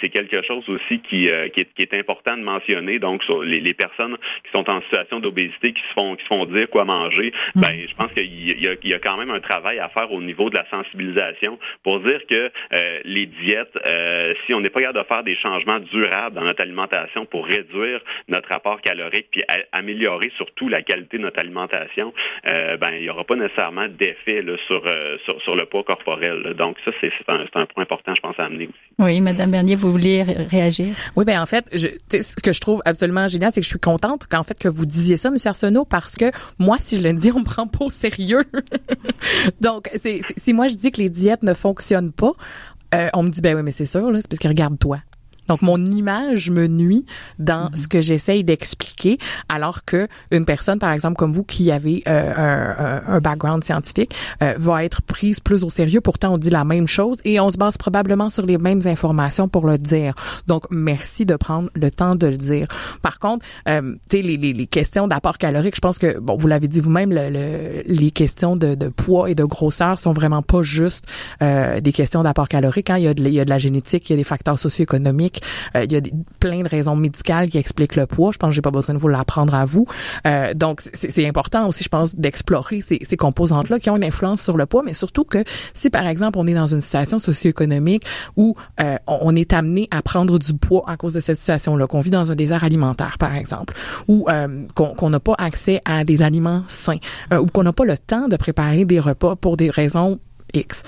c'est 0.01 0.09
quelque 0.09 0.43
chose 0.43 0.69
aussi 0.69 1.01
qui, 1.01 1.29
euh, 1.29 1.49
qui, 1.49 1.61
est, 1.61 1.75
qui 1.75 1.83
est 1.83 1.95
important 1.95 2.37
de 2.37 2.43
mentionner. 2.43 2.99
Donc 2.99 3.23
sur 3.25 3.43
les, 3.43 3.61
les 3.61 3.75
personnes 3.75 4.17
qui 4.45 4.51
sont 4.53 4.69
en 4.71 4.81
situation 4.83 5.21
d'obésité, 5.21 5.73
qui 5.73 5.83
se 5.83 5.93
font 5.95 6.17
qui 6.17 6.23
se 6.23 6.29
font 6.29 6.45
dire 6.47 6.69
quoi 6.71 6.85
manger, 6.85 7.33
mm. 7.55 7.61
ben 7.61 7.87
je 7.89 7.95
pense 7.95 8.13
qu'il 8.13 8.61
y 8.61 8.69
a, 8.69 8.75
il 8.83 8.91
y 8.91 8.95
a 8.95 8.99
quand 8.99 9.17
même 9.17 9.31
un 9.31 9.41
travail 9.41 9.79
à 9.79 9.89
faire 9.89 10.13
au 10.13 10.21
niveau 10.21 10.51
de 10.51 10.57
la 10.57 10.65
sensibilisation 10.71 11.59
pour 11.83 12.01
dire 12.01 12.21
que 12.27 12.29
que 12.29 12.51
les 13.05 13.27
diètes, 13.27 13.77
si 14.47 14.55
on 14.55 14.61
n'est 14.61 14.69
pas 14.69 14.81
capable 14.81 14.99
de 14.99 15.05
faire 15.05 15.25
des 15.25 15.37
changements 15.37 15.79
durables 15.81 16.37
dans 16.37 16.45
notre 16.45 16.61
alimentation 16.61 17.27
pour 17.27 17.48
réduire 17.49 18.01
notre 18.29 18.49
rapport 18.49 18.81
calorique 18.81 19.29
puis 19.31 19.43
améliorer 19.73 20.31
surtout 20.37 20.69
la 20.69 20.83
qualité 20.83 21.19
de 21.19 21.23
notre 21.23 21.41
alimentation, 21.41 22.13
ben 22.45 22.91
il 22.93 23.03
n'y 23.03 23.11
aura 23.11 23.25
pas 23.25 23.37
nécessairement 23.37 23.89
d'effet 23.89 24.45
sur, 24.67 24.83
sur, 25.25 25.43
sur 25.43 25.57
le 25.57 25.67
poids 25.67 25.85
corporel. 25.85 26.55
Donc 26.57 26.77
ça 26.85 26.91
c'est 27.01 27.11
un, 27.29 27.45
un 27.55 27.67
point 27.67 27.83
important 27.83 28.15
je 28.15 28.21
pense 28.21 28.39
à 28.39 28.45
amener 28.45 28.67
aussi. 28.67 28.89
Oui, 28.99 29.21
Madame 29.21 29.51
Bernier, 29.51 29.77
vous 29.77 29.93
vouliez 29.93 30.23
réagir? 30.23 30.95
Oui, 31.17 31.25
ben 31.25 31.41
en 31.41 31.47
fait, 31.47 31.67
je, 31.73 31.89
ce 32.11 32.35
que 32.37 32.53
je 32.53 32.61
trouve 32.61 32.83
absolument 32.85 33.29
génial, 33.29 33.51
c'est 33.53 33.61
que 33.61 33.65
je 33.65 33.71
suis 33.71 33.79
contente 33.79 34.27
qu'en 34.27 34.43
fait 34.43 34.59
que 34.59 34.69
vous 34.69 34.87
disiez 34.87 35.17
ça, 35.17 35.31
Monsieur 35.31 35.51
Arsenault, 35.51 35.85
parce 35.85 36.17
que 36.17 36.31
moi, 36.59 36.77
si 36.79 36.99
je 36.99 37.03
le 37.03 37.13
dis, 37.13 37.33
on 37.33 37.41
me 37.41 37.45
prend 37.45 37.67
pas 37.67 37.85
au 37.85 37.91
sérieux. 37.91 38.45
Donc, 39.61 39.89
c'est, 39.95 40.21
si 40.37 40.53
moi 40.53 40.69
je 40.69 40.77
dis 40.77 40.91
que 40.91 41.01
les 41.01 41.11
diètes 41.11 41.43
ne 41.43 41.55
fonctionnent 41.55 42.13
pas, 42.13 42.33
euh, 42.95 43.09
on 43.15 43.23
me 43.23 43.31
dit 43.31 43.41
ben 43.41 43.57
oui, 43.57 43.63
mais 43.63 43.71
c'est 43.71 43.87
sûr, 43.87 44.11
là, 44.11 44.21
c'est 44.21 44.29
parce 44.29 44.39
que 44.39 44.49
regarde 44.49 44.79
toi. 44.79 44.99
Donc 45.49 45.63
mon 45.63 45.85
image 45.85 46.51
me 46.51 46.67
nuit 46.67 47.05
dans 47.39 47.71
mhm. 47.71 47.77
ce 47.77 47.89
que 47.89 48.01
j'essaye 48.01 48.45
d'expliquer, 48.45 49.19
alors 49.49 49.85
que 49.85 50.09
une 50.31 50.45
personne, 50.45 50.79
par 50.79 50.93
exemple 50.93 51.17
comme 51.17 51.33
vous, 51.33 51.45
qui 51.45 51.71
avez 51.71 52.03
euh, 52.07 53.03
un, 53.09 53.15
un, 53.15 53.21
background 53.21 53.65
scientifique, 53.65 54.15
euh, 54.43 54.55
va 54.59 54.85
être 54.85 55.03
prise 55.03 55.41
plus 55.41 55.65
au 55.65 55.71
sérieux. 55.71 56.01
Pourtant, 56.01 56.35
on 56.35 56.39
dit 56.39 56.51
la 56.51 56.65
même 56.65 56.87
chose 56.87 57.19
et 57.25 57.41
on 57.41 57.51
se 57.51 57.57
base 57.57 57.77
probablement 57.79 58.31
sur 58.31 58.47
les 58.47 58.59
mêmes 58.59 58.81
informations 58.85 59.49
pour 59.49 59.67
le 59.67 59.79
dire. 59.79 60.15
Donc 60.47 60.65
merci 60.71 61.25
de 61.25 61.37
prendre 61.37 61.71
le 61.75 61.91
temps 61.91 62.15
de 62.15 62.27
le 62.27 62.37
dire. 62.37 62.69
Par 63.03 63.19
contre, 63.19 63.45
euh, 63.69 63.95
tu 64.09 64.19
sais 64.19 64.23
les, 64.23 64.37
les, 64.37 64.53
les, 64.53 64.67
questions 64.67 65.09
d'apport 65.09 65.39
calorique, 65.39 65.75
je 65.75 65.81
pense 65.81 65.99
que 65.99 66.19
bon, 66.19 66.37
vous 66.37 66.47
l'avez 66.47 66.69
dit 66.69 66.81
vous-même, 66.81 67.13
le, 67.13 67.83
les 67.87 68.11
questions 68.11 68.57
de, 68.57 68.75
de, 68.75 68.89
poids 68.89 69.31
et 69.31 69.35
de 69.35 69.45
grosseur 69.45 69.99
sont 69.99 70.13
vraiment 70.13 70.43
pas 70.43 70.63
juste 70.63 71.07
euh, 71.43 71.81
des 71.81 71.93
questions 71.93 72.23
d'apport 72.23 72.49
calorique. 72.49 72.91
Hein. 72.91 72.99
Il, 72.99 73.05
y 73.05 73.09
a 73.09 73.15
de, 73.15 73.23
il 73.23 73.33
y 73.33 73.41
a 73.41 73.45
de 73.45 73.51
la 73.51 73.59
génétique, 73.59 74.09
il 74.11 74.13
y 74.13 74.15
a 74.15 74.17
des 74.17 74.25
facteurs 74.25 74.59
socio-économiques 74.59 75.38
euh, 75.77 75.85
il 75.85 75.93
y 75.93 75.97
a 75.97 76.01
plein 76.41 76.63
de 76.63 76.69
raisons 76.69 76.97
médicales 76.97 77.49
qui 77.49 77.59
expliquent 77.59 77.97
le 77.97 78.07
poids. 78.07 78.31
Je 78.33 78.39
pense 78.39 78.51
que 78.51 78.55
j'ai 78.55 78.63
pas 78.63 78.71
besoin 78.71 78.95
de 78.95 79.01
vous 79.01 79.09
l'apprendre 79.09 79.55
à 79.55 79.65
vous. 79.65 79.87
Euh, 80.27 80.55
donc, 80.55 80.83
c'est 80.95 81.27
important 81.27 81.69
aussi, 81.69 81.85
je 81.85 81.89
pense, 81.89 82.17
d'explorer 82.17 82.81
ces, 82.81 83.01
ces 83.09 83.17
composantes-là 83.17 83.79
qui 83.79 83.91
ont 83.91 83.97
une 83.97 84.05
influence 84.05 84.43
sur 84.43 84.57
le 84.57 84.67
poids, 84.67 84.83
mais 84.85 84.93
surtout 84.93 85.25
que 85.25 85.45
si, 85.75 85.91
par 85.91 86.07
exemple, 86.07 86.39
on 86.39 86.47
est 86.47 86.55
dans 86.55 86.67
une 86.67 86.81
situation 86.81 87.19
socio-économique 87.19 88.05
où 88.37 88.55
euh, 88.81 88.97
on 89.07 89.35
est 89.37 89.53
amené 89.53 89.89
à 89.91 90.03
prendre 90.03 90.39
du 90.39 90.55
poids 90.55 90.85
à 90.87 90.97
cause 90.97 91.15
de 91.15 91.21
cette 91.21 91.39
situation-là, 91.39 91.87
qu'on 91.87 92.01
vit 92.01 92.11
dans 92.11 92.31
un 92.31 92.35
désert 92.35 92.65
alimentaire, 92.65 93.19
par 93.19 93.35
exemple, 93.35 93.75
ou 94.07 94.27
qu'on 94.75 95.11
n'a 95.11 95.21
pas 95.21 95.35
accès 95.39 95.81
à 95.85 96.05
des 96.05 96.23
aliments 96.23 96.63
sains, 96.69 96.99
ou 97.33 97.47
qu'on 97.47 97.63
n'a 97.63 97.73
pas 97.73 97.85
le 97.85 97.97
temps 97.97 98.29
de 98.29 98.37
préparer 98.37 98.85
des 98.85 99.01
repas 99.01 99.37
pour 99.37 99.57
des 99.57 99.71
raisons 99.71 100.19
X 100.55 100.83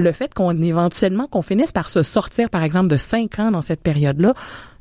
le 0.00 0.12
fait 0.12 0.32
qu'on 0.34 0.60
éventuellement 0.60 1.26
qu'on 1.26 1.42
finisse 1.42 1.72
par 1.72 1.88
se 1.88 2.02
sortir, 2.02 2.50
par 2.50 2.62
exemple, 2.62 2.88
de 2.88 2.96
cinq 2.96 3.38
ans 3.38 3.50
dans 3.50 3.62
cette 3.62 3.82
période-là, 3.82 4.34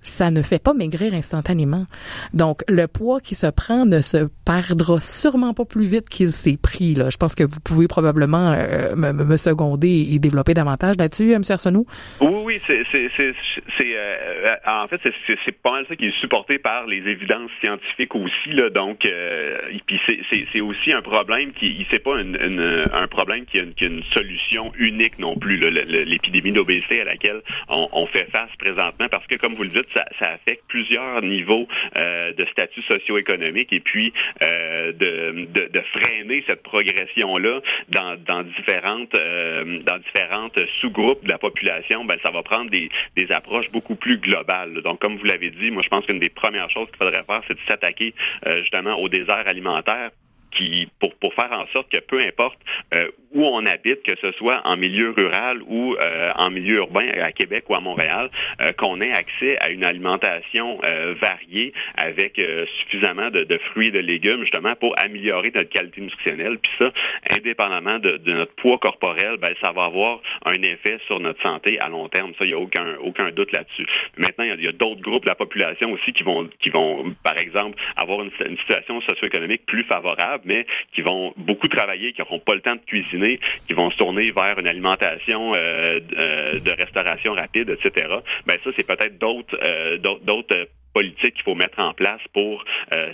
ça 0.03 0.31
ne 0.31 0.41
fait 0.41 0.61
pas 0.61 0.73
maigrir 0.73 1.13
instantanément. 1.13 1.85
Donc, 2.33 2.61
le 2.67 2.87
poids 2.87 3.19
qui 3.19 3.35
se 3.35 3.47
prend 3.47 3.85
ne 3.85 4.01
se 4.01 4.29
perdra 4.45 4.99
sûrement 4.99 5.53
pas 5.53 5.65
plus 5.65 5.85
vite 5.85 6.09
qu'il 6.09 6.31
s'est 6.31 6.57
pris. 6.61 6.95
Là. 6.95 7.09
Je 7.09 7.17
pense 7.17 7.35
que 7.35 7.43
vous 7.43 7.59
pouvez 7.63 7.87
probablement 7.87 8.53
euh, 8.53 8.95
me, 8.95 9.11
me, 9.11 9.37
seconder 9.37 10.07
et 10.11 10.19
développer 10.19 10.53
davantage 10.53 10.95
là-dessus, 10.97 11.31
M. 11.31 11.41
Arsenault? 11.49 11.85
Oui, 12.21 12.29
oui, 12.43 12.61
c'est, 12.67 12.83
c'est, 12.91 13.33
euh, 13.81 14.55
en 14.67 14.87
fait, 14.87 14.99
c'est, 15.03 15.61
pas 15.61 15.71
mal 15.71 15.85
ça 15.87 15.95
qui 15.95 16.07
est 16.07 16.19
supporté 16.19 16.59
par 16.59 16.85
les 16.87 16.97
évidences 16.97 17.51
scientifiques 17.63 18.15
aussi. 18.15 18.51
Là, 18.51 18.69
donc, 18.69 19.05
euh, 19.05 19.57
c'est, 20.07 20.61
aussi 20.61 20.93
un 20.93 21.01
problème 21.01 21.51
qui, 21.53 21.85
c'est 21.91 22.03
pas 22.03 22.19
une, 22.21 22.37
une, 22.39 22.85
un 22.93 23.07
problème 23.07 23.45
qui 23.45 23.59
a, 23.59 23.63
une, 23.63 23.73
qui 23.73 23.85
une 23.85 24.03
solution 24.13 24.71
unique 24.77 25.19
non 25.19 25.35
plus. 25.35 25.57
Là, 25.57 25.69
l'épidémie 25.69 26.51
d'obésité 26.51 27.01
à 27.01 27.05
laquelle 27.05 27.41
on, 27.69 27.87
on 27.91 28.05
fait 28.07 28.27
face 28.31 28.49
présentement, 28.57 29.07
parce 29.09 29.25
que 29.27 29.35
comme 29.35 29.55
vous 29.55 29.63
le 29.63 29.69
dites, 29.69 29.87
ça, 29.95 30.05
ça 30.19 30.31
affecte 30.31 30.63
plusieurs 30.67 31.21
niveaux 31.21 31.67
euh, 31.97 32.33
de 32.33 32.45
statut 32.45 32.81
socio-économique 32.83 33.71
et 33.71 33.79
puis 33.79 34.13
euh, 34.41 34.91
de, 34.93 35.45
de, 35.45 35.67
de, 35.67 35.81
freiner 35.93 36.43
cette 36.47 36.63
progression-là 36.63 37.61
dans, 37.89 38.15
dans 38.25 38.43
différentes 38.43 39.15
euh, 39.15 39.79
dans 39.83 39.97
différentes 39.99 40.57
sous-groupes 40.79 41.23
de 41.23 41.29
la 41.29 41.37
population, 41.37 42.05
ben 42.05 42.17
ça 42.23 42.31
va 42.31 42.43
prendre 42.43 42.69
des, 42.69 42.89
des 43.15 43.31
approches 43.31 43.69
beaucoup 43.71 43.95
plus 43.95 44.17
globales. 44.17 44.81
Donc, 44.81 44.99
comme 44.99 45.17
vous 45.17 45.25
l'avez 45.25 45.49
dit, 45.51 45.71
moi 45.71 45.83
je 45.83 45.89
pense 45.89 46.05
qu'une 46.05 46.19
des 46.19 46.29
premières 46.29 46.69
choses 46.69 46.87
qu'il 46.87 46.97
faudrait 46.97 47.23
faire, 47.23 47.41
c'est 47.47 47.55
de 47.55 47.65
s'attaquer 47.67 48.13
justement 48.61 48.95
au 48.99 49.09
désert 49.09 49.47
alimentaire 49.47 50.11
qui 50.55 50.87
pour, 50.99 51.13
pour 51.15 51.33
faire 51.33 51.51
en 51.51 51.65
sorte 51.67 51.89
que 51.91 51.99
peu 51.99 52.19
importe 52.19 52.57
euh, 52.93 53.09
où 53.33 53.45
on 53.45 53.65
habite, 53.65 54.03
que 54.03 54.15
ce 54.21 54.31
soit 54.33 54.61
en 54.65 54.77
milieu 54.77 55.11
rural 55.11 55.61
ou 55.67 55.95
euh, 55.95 56.31
en 56.35 56.49
milieu 56.49 56.77
urbain 56.77 57.07
à 57.21 57.31
Québec 57.31 57.65
ou 57.69 57.75
à 57.75 57.79
Montréal, 57.79 58.29
euh, 58.61 58.71
qu'on 58.73 59.01
ait 59.01 59.11
accès 59.11 59.57
à 59.61 59.69
une 59.69 59.83
alimentation 59.83 60.79
variée 61.21 61.73
avec 61.95 62.39
suffisamment 62.81 63.29
de, 63.29 63.43
de, 63.43 63.57
fruits 63.57 63.87
et 63.87 63.91
de 63.91 63.99
légumes 63.99 64.41
justement 64.41 64.75
pour 64.75 64.93
améliorer 65.03 65.51
notre 65.53 65.69
qualité 65.69 66.01
nutritionnelle. 66.01 66.57
Puis 66.59 66.71
ça, 66.77 66.91
indépendamment 67.31 67.99
de, 67.99 68.17
de, 68.17 68.33
notre 68.33 68.53
poids 68.55 68.77
corporel, 68.77 69.37
ben 69.37 69.53
ça 69.61 69.71
va 69.71 69.85
avoir 69.85 70.21
un 70.45 70.53
effet 70.53 70.99
sur 71.07 71.19
notre 71.19 71.41
santé 71.41 71.79
à 71.79 71.89
long 71.89 72.07
terme. 72.09 72.33
Ça, 72.37 72.45
il 72.45 72.49
n'y 72.49 72.53
a 72.53 72.59
aucun 72.59 72.95
aucun 73.01 73.31
doute 73.31 73.51
là-dessus. 73.51 73.85
Maintenant, 74.17 74.45
il 74.45 74.63
y 74.63 74.67
a, 74.67 74.71
d'autres 74.71 75.01
groupes 75.01 75.23
de 75.23 75.29
la 75.29 75.35
population 75.35 75.91
aussi 75.91 76.13
qui 76.13 76.23
vont 76.23 76.49
qui 76.59 76.69
vont 76.69 77.13
par 77.23 77.37
exemple 77.37 77.77
avoir 77.95 78.21
une, 78.21 78.31
une 78.47 78.57
situation 78.57 79.01
socio-économique 79.01 79.65
plus 79.65 79.83
favorable 79.83 80.43
mais 80.45 80.65
qui 80.93 81.01
vont 81.01 81.33
beaucoup 81.37 81.67
travailler, 81.67 82.13
qui 82.13 82.21
n'auront 82.21 82.39
pas 82.39 82.55
le 82.55 82.61
temps 82.61 82.75
de 82.75 82.81
cuisiner, 82.85 83.22
qui 83.67 83.73
vont 83.73 83.89
se 83.91 83.97
tourner 83.97 84.31
vers 84.31 84.59
une 84.59 84.67
alimentation 84.67 85.53
euh, 85.53 85.99
euh, 86.17 86.59
de 86.59 86.71
restauration 86.71 87.33
rapide, 87.33 87.69
etc. 87.69 88.07
Ben 88.45 88.57
ça, 88.63 88.69
c'est 88.75 88.85
peut-être 88.85 89.17
d'autres 89.17 89.57
euh, 89.61 89.97
d'autres 89.97 90.67
politiques 90.93 91.33
qu'il 91.33 91.43
faut 91.43 91.55
mettre 91.55 91.79
en 91.79 91.93
place 91.93 92.21
pour 92.33 92.63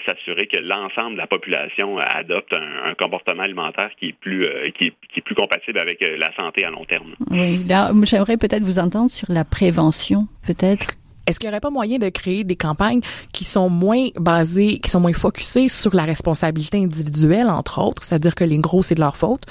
s'assurer 0.05 0.47
que 0.47 0.59
l'ensemble 0.59 1.13
de 1.13 1.17
la 1.17 1.27
population 1.27 1.97
adopte 1.97 2.51
un, 2.51 2.93
comportement 2.95 3.43
alimentaire 3.43 3.89
qui 3.97 4.09
est 4.09 4.19
plus 4.19 4.45
qui, 4.77 4.87
est, 5.15 5.21
plus 5.21 5.35
compatible 5.35 5.79
avec 5.79 6.01
la 6.01 6.35
santé 6.35 6.65
à 6.65 6.71
long 6.71 6.83
terme. 6.83 7.15
Oui, 7.31 7.61
j'aimerais 8.03 8.35
peut-être 8.35 8.63
vous 8.63 8.79
entendre 8.79 9.09
sur 9.09 9.31
la 9.31 9.45
prévention, 9.45 10.27
peut-être. 10.45 10.97
Est-ce 11.29 11.39
qu'il 11.39 11.47
n'y 11.47 11.53
aurait 11.53 11.59
pas 11.59 11.69
moyen 11.69 11.99
de 11.99 12.09
créer 12.09 12.43
des 12.43 12.55
campagnes 12.55 13.01
qui 13.33 13.43
sont 13.43 13.69
moins 13.69 14.07
basées, 14.19 14.79
qui 14.79 14.89
sont 14.89 14.99
moins 14.99 15.13
focusées 15.13 15.69
sur 15.69 15.93
la 15.93 16.03
responsabilité 16.03 16.83
individuelle, 16.83 17.49
entre 17.49 17.79
autres, 17.83 18.03
c'est-à-dire 18.03 18.33
que 18.33 18.43
les 18.43 18.57
gros, 18.57 18.81
c'est 18.81 18.95
de 18.95 18.99
leur 18.99 19.15
faute, 19.15 19.43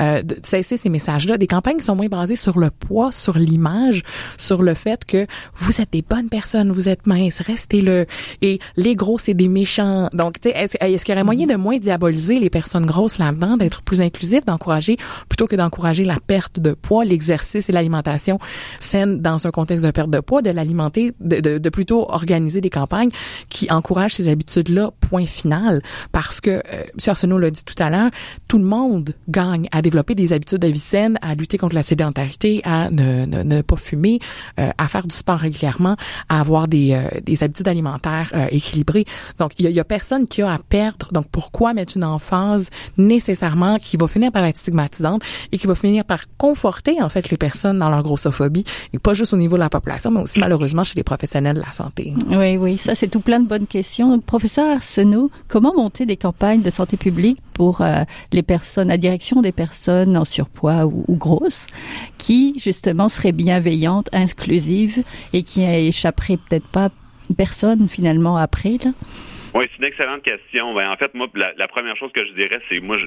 euh, 0.00 0.22
de 0.22 0.38
cesser 0.42 0.78
ces 0.78 0.88
messages-là, 0.88 1.36
des 1.36 1.46
campagnes 1.46 1.76
qui 1.76 1.84
sont 1.84 1.94
moins 1.94 2.08
basées 2.08 2.36
sur 2.36 2.58
le 2.58 2.70
poids, 2.70 3.12
sur 3.12 3.36
l'image, 3.36 4.02
sur 4.38 4.62
le 4.62 4.72
fait 4.72 5.04
que 5.04 5.26
vous 5.56 5.82
êtes 5.82 5.92
des 5.92 6.00
bonnes 6.00 6.30
personnes, 6.30 6.72
vous 6.72 6.88
êtes 6.88 7.06
minces, 7.06 7.40
restez-le, 7.40 8.06
et 8.40 8.58
les 8.76 8.94
gros, 8.94 9.18
c'est 9.18 9.34
des 9.34 9.48
méchants. 9.48 10.08
Donc, 10.14 10.40
tu 10.40 10.48
sais, 10.48 10.56
est-ce, 10.56 10.78
est-ce 10.80 11.04
qu'il 11.04 11.12
y 11.12 11.16
aurait 11.16 11.24
moyen 11.24 11.46
de 11.46 11.56
moins 11.56 11.76
diaboliser 11.76 12.38
les 12.38 12.48
personnes 12.48 12.86
grosses 12.86 13.18
là-dedans, 13.18 13.58
d'être 13.58 13.82
plus 13.82 14.00
inclusif, 14.00 14.46
d'encourager, 14.46 14.96
plutôt 15.28 15.46
que 15.46 15.56
d'encourager 15.56 16.04
la 16.04 16.16
perte 16.26 16.60
de 16.60 16.72
poids, 16.72 17.04
l'exercice 17.04 17.68
et 17.68 17.72
l'alimentation 17.72 18.38
saine 18.80 19.20
dans 19.20 19.46
un 19.46 19.50
contexte 19.50 19.84
de 19.84 19.90
perte 19.90 20.08
de 20.08 20.20
poids, 20.20 20.40
de 20.40 20.48
l'alimenter 20.50 21.12
de, 21.26 21.58
de, 21.58 21.68
plutôt 21.70 22.10
organiser 22.10 22.60
des 22.60 22.70
campagnes 22.70 23.10
qui 23.48 23.70
encouragent 23.70 24.14
ces 24.14 24.28
habitudes-là, 24.28 24.90
point 25.00 25.26
final. 25.26 25.82
Parce 26.12 26.40
que, 26.40 26.50
euh, 26.50 26.60
M. 26.70 26.98
Arsenault 27.06 27.38
l'a 27.38 27.50
dit 27.50 27.64
tout 27.64 27.80
à 27.82 27.90
l'heure, 27.90 28.10
tout 28.48 28.58
le 28.58 28.64
monde 28.64 29.14
gagne 29.28 29.68
à 29.72 29.82
développer 29.82 30.14
des 30.14 30.32
habitudes 30.32 30.58
de 30.58 30.68
vie 30.68 30.78
saine, 30.78 31.18
à 31.22 31.34
lutter 31.34 31.58
contre 31.58 31.74
la 31.74 31.82
sédentarité, 31.82 32.60
à 32.64 32.90
ne, 32.90 33.26
ne, 33.26 33.42
ne 33.42 33.62
pas 33.62 33.76
fumer, 33.76 34.20
euh, 34.58 34.70
à 34.78 34.88
faire 34.88 35.06
du 35.06 35.14
sport 35.14 35.38
régulièrement, 35.38 35.96
à 36.28 36.40
avoir 36.40 36.68
des, 36.68 36.92
euh, 36.92 37.20
des 37.22 37.42
habitudes 37.42 37.68
alimentaires 37.68 38.30
euh, 38.34 38.46
équilibrées. 38.50 39.04
Donc, 39.38 39.52
il 39.58 39.64
y 39.64 39.68
a, 39.68 39.70
y 39.70 39.80
a, 39.80 39.84
personne 39.84 40.26
qui 40.26 40.42
a 40.42 40.52
à 40.52 40.58
perdre. 40.58 41.08
Donc, 41.12 41.26
pourquoi 41.30 41.74
mettre 41.74 41.96
une 41.96 42.04
emphase 42.04 42.70
nécessairement 42.96 43.78
qui 43.78 43.96
va 43.96 44.06
finir 44.06 44.32
par 44.32 44.44
être 44.44 44.56
stigmatisante 44.56 45.22
et 45.52 45.58
qui 45.58 45.66
va 45.66 45.74
finir 45.74 46.04
par 46.04 46.24
conforter, 46.38 47.00
en 47.02 47.08
fait, 47.08 47.30
les 47.30 47.36
personnes 47.36 47.78
dans 47.78 47.90
leur 47.90 48.02
grossophobie, 48.02 48.64
et 48.92 48.98
pas 48.98 49.14
juste 49.14 49.32
au 49.32 49.36
niveau 49.36 49.56
de 49.56 49.60
la 49.60 49.70
population, 49.70 50.10
mais 50.10 50.20
aussi 50.20 50.38
malheureusement 50.38 50.84
chez 50.84 50.94
les 50.96 51.04
Oui, 52.30 52.56
oui, 52.56 52.78
ça 52.78 52.94
c'est 52.94 53.08
tout 53.08 53.20
plein 53.20 53.40
de 53.40 53.46
bonnes 53.46 53.66
questions. 53.66 54.18
professeur 54.20 54.70
Arsenault, 54.70 55.30
comment 55.48 55.74
monter 55.74 56.06
des 56.06 56.16
campagnes 56.16 56.62
de 56.62 56.70
santé 56.70 56.96
publique 56.96 57.38
pour 57.54 57.80
euh, 57.80 58.04
les 58.32 58.42
personnes, 58.42 58.90
à 58.90 58.96
direction 58.96 59.42
des 59.42 59.52
personnes 59.52 60.16
en 60.16 60.24
surpoids 60.24 60.86
ou, 60.86 61.04
grosses, 61.08 61.66
qui 62.18 62.58
justement 62.58 63.08
seraient 63.08 63.32
bienveillantes, 63.32 64.08
inclusives 64.12 65.02
et 65.32 65.42
qui 65.42 65.62
échapperaient 65.62 66.38
peut-être 66.38 66.68
pas 66.68 66.90
personne 67.36 67.88
finalement 67.88 68.36
après? 68.36 68.78
Oui, 69.56 69.64
c'est 69.70 69.78
une 69.78 69.88
excellente 69.88 70.22
question. 70.22 70.74
Ben, 70.74 70.90
en 70.90 70.96
fait, 70.96 71.14
moi, 71.14 71.28
la, 71.34 71.66
première 71.66 71.96
chose 71.96 72.12
que 72.12 72.22
je 72.26 72.32
dirais, 72.32 72.60
c'est 72.68 72.78
moi, 72.78 72.98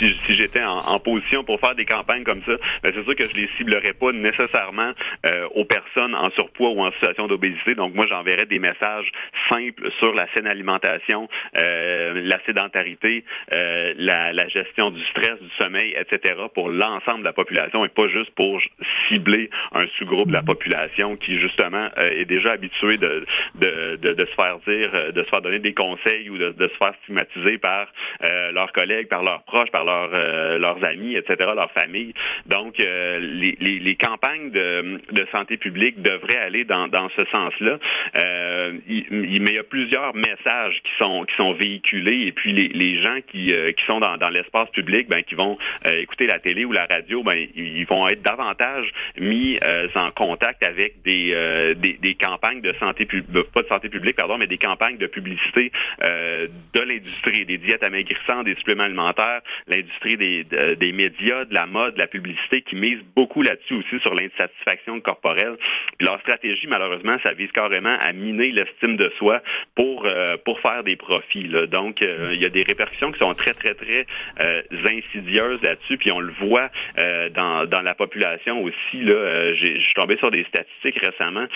si, 0.00 0.12
si, 0.26 0.34
j'étais 0.34 0.64
en, 0.64 0.98
position 0.98 1.44
pour 1.44 1.60
faire 1.60 1.76
des 1.76 1.84
campagnes 1.84 2.24
comme 2.24 2.42
ça, 2.42 2.54
ben, 2.82 2.90
c'est 2.92 3.04
sûr 3.04 3.14
que 3.14 3.28
je 3.28 3.36
les 3.36 3.48
ciblerais 3.56 3.92
pas 3.92 4.10
nécessairement 4.10 4.90
euh, 5.30 5.46
aux 5.54 5.64
personnes 5.64 6.16
en 6.16 6.28
surpoids 6.30 6.70
ou 6.70 6.80
en 6.80 6.90
situation 6.90 7.28
d'obésité. 7.28 7.76
Donc, 7.76 7.94
moi, 7.94 8.04
j'enverrais 8.08 8.46
des 8.46 8.58
messages 8.58 9.12
simples 9.48 9.92
sur 10.00 10.12
la 10.12 10.26
saine 10.34 10.48
alimentation, 10.48 11.28
euh, 11.62 12.20
la 12.24 12.40
sédentarité, 12.46 13.24
euh, 13.52 13.94
la, 13.96 14.32
la, 14.32 14.48
gestion 14.48 14.90
du 14.90 15.04
stress, 15.04 15.40
du 15.40 15.50
sommeil, 15.56 15.94
etc. 15.96 16.34
pour 16.52 16.68
l'ensemble 16.68 17.20
de 17.20 17.26
la 17.26 17.32
population 17.32 17.84
et 17.84 17.88
pas 17.88 18.08
juste 18.08 18.34
pour 18.34 18.60
cibler 19.08 19.50
un 19.70 19.86
sous-groupe 19.98 20.28
de 20.28 20.32
la 20.32 20.42
population 20.42 21.14
qui, 21.14 21.38
justement, 21.38 21.90
est 21.96 22.24
déjà 22.24 22.50
habitué 22.52 22.96
de, 22.96 23.24
de, 23.54 23.98
de, 24.02 24.14
de 24.14 24.24
se 24.24 24.34
faire 24.34 24.58
dire, 24.66 25.12
de 25.12 25.22
se 25.22 25.28
faire 25.28 25.42
donner 25.42 25.60
des 25.60 25.74
conseils 25.74 25.91
ou 26.30 26.38
de, 26.38 26.54
se 26.58 26.76
faire 26.76 26.94
stigmatiser 27.02 27.58
par 27.58 27.86
euh, 28.24 28.52
leurs 28.52 28.72
collègues, 28.72 29.08
par 29.08 29.22
leurs 29.22 29.42
proches, 29.42 29.70
par 29.70 29.84
leurs, 29.84 30.10
euh, 30.12 30.58
leurs 30.58 30.82
amis, 30.84 31.16
etc., 31.16 31.50
leur 31.54 31.70
famille. 31.72 32.14
Donc, 32.46 32.80
euh, 32.80 33.18
les, 33.20 33.56
les, 33.60 33.78
les, 33.78 33.96
campagnes 33.96 34.50
de, 34.50 35.00
de, 35.10 35.26
santé 35.32 35.56
publique 35.56 36.00
devraient 36.02 36.38
aller 36.38 36.64
dans, 36.64 36.88
dans 36.88 37.08
ce 37.10 37.24
sens-là. 37.26 37.78
Il, 38.88 39.40
mais 39.42 39.50
il 39.50 39.54
y 39.54 39.58
a 39.58 39.64
plusieurs 39.64 40.14
messages 40.14 40.80
qui 40.84 40.92
sont 40.98 41.24
qui 41.24 41.34
sont 41.36 41.52
véhiculés 41.52 42.26
et 42.26 42.32
puis 42.32 42.52
les, 42.52 42.68
les 42.68 43.02
gens 43.02 43.18
qui, 43.28 43.52
qui 43.52 43.84
sont 43.86 44.00
dans, 44.00 44.16
dans 44.16 44.28
l'espace 44.28 44.70
public, 44.70 45.08
ben, 45.08 45.22
qui 45.22 45.34
vont 45.34 45.58
écouter 45.84 46.26
la 46.26 46.38
télé 46.38 46.64
ou 46.64 46.72
la 46.72 46.86
radio, 46.86 47.22
ben, 47.22 47.46
ils 47.54 47.86
vont 47.86 48.06
être 48.08 48.22
davantage 48.22 48.90
mis 49.18 49.58
en 49.94 50.10
contact 50.10 50.64
avec 50.66 51.02
des, 51.02 51.74
des, 51.76 51.94
des 51.94 52.14
campagnes 52.14 52.60
de 52.60 52.72
santé 52.74 53.04
publique, 53.04 53.50
pas 53.52 53.62
de 53.62 53.68
santé 53.68 53.88
publique, 53.88 54.16
pardon, 54.16 54.38
mais 54.38 54.46
des 54.46 54.58
campagnes 54.58 54.98
de 54.98 55.06
publicité 55.06 55.71
euh, 56.08 56.48
de 56.74 56.80
l'industrie, 56.80 57.44
des 57.44 57.58
diètes 57.58 57.82
amaigrissantes, 57.82 58.44
des 58.44 58.54
suppléments 58.56 58.84
alimentaires, 58.84 59.40
l'industrie 59.66 60.16
des, 60.16 60.44
des 60.76 60.92
médias, 60.92 61.44
de 61.44 61.54
la 61.54 61.66
mode, 61.66 61.94
de 61.94 61.98
la 61.98 62.06
publicité 62.06 62.62
qui 62.62 62.76
mise 62.76 62.98
beaucoup 63.16 63.42
là-dessus 63.42 63.74
aussi 63.74 64.00
sur 64.00 64.14
l'insatisfaction 64.14 65.00
corporelle. 65.00 65.56
Puis 65.98 66.06
leur 66.06 66.20
stratégie, 66.20 66.66
malheureusement, 66.66 67.16
ça 67.22 67.32
vise 67.32 67.50
carrément 67.52 67.96
à 68.00 68.12
miner 68.12 68.52
l'estime 68.52 68.96
de 68.96 69.12
soi 69.18 69.42
pour 69.74 70.04
euh, 70.06 70.36
pour 70.44 70.60
faire 70.60 70.82
des 70.84 70.96
profits. 70.96 71.48
Donc, 71.70 72.02
euh, 72.02 72.30
il 72.32 72.40
y 72.40 72.44
a 72.44 72.48
des 72.48 72.62
répercussions 72.62 73.12
qui 73.12 73.18
sont 73.18 73.32
très, 73.34 73.54
très, 73.54 73.74
très 73.74 74.06
insidieuses 74.84 75.62
là-dessus. 75.62 75.96
Puis 75.98 76.12
on 76.12 76.20
le 76.20 76.32
voit 76.40 76.70
dans, 77.34 77.66
dans 77.66 77.82
la 77.82 77.94
population 77.94 78.62
aussi. 78.62 79.02
Là, 79.02 79.54
je 79.54 79.78
suis 79.78 79.94
tombé 79.94 80.16
sur 80.16 80.30
des 80.30 80.44
statistiques 80.44 80.98
récemment 80.98 81.46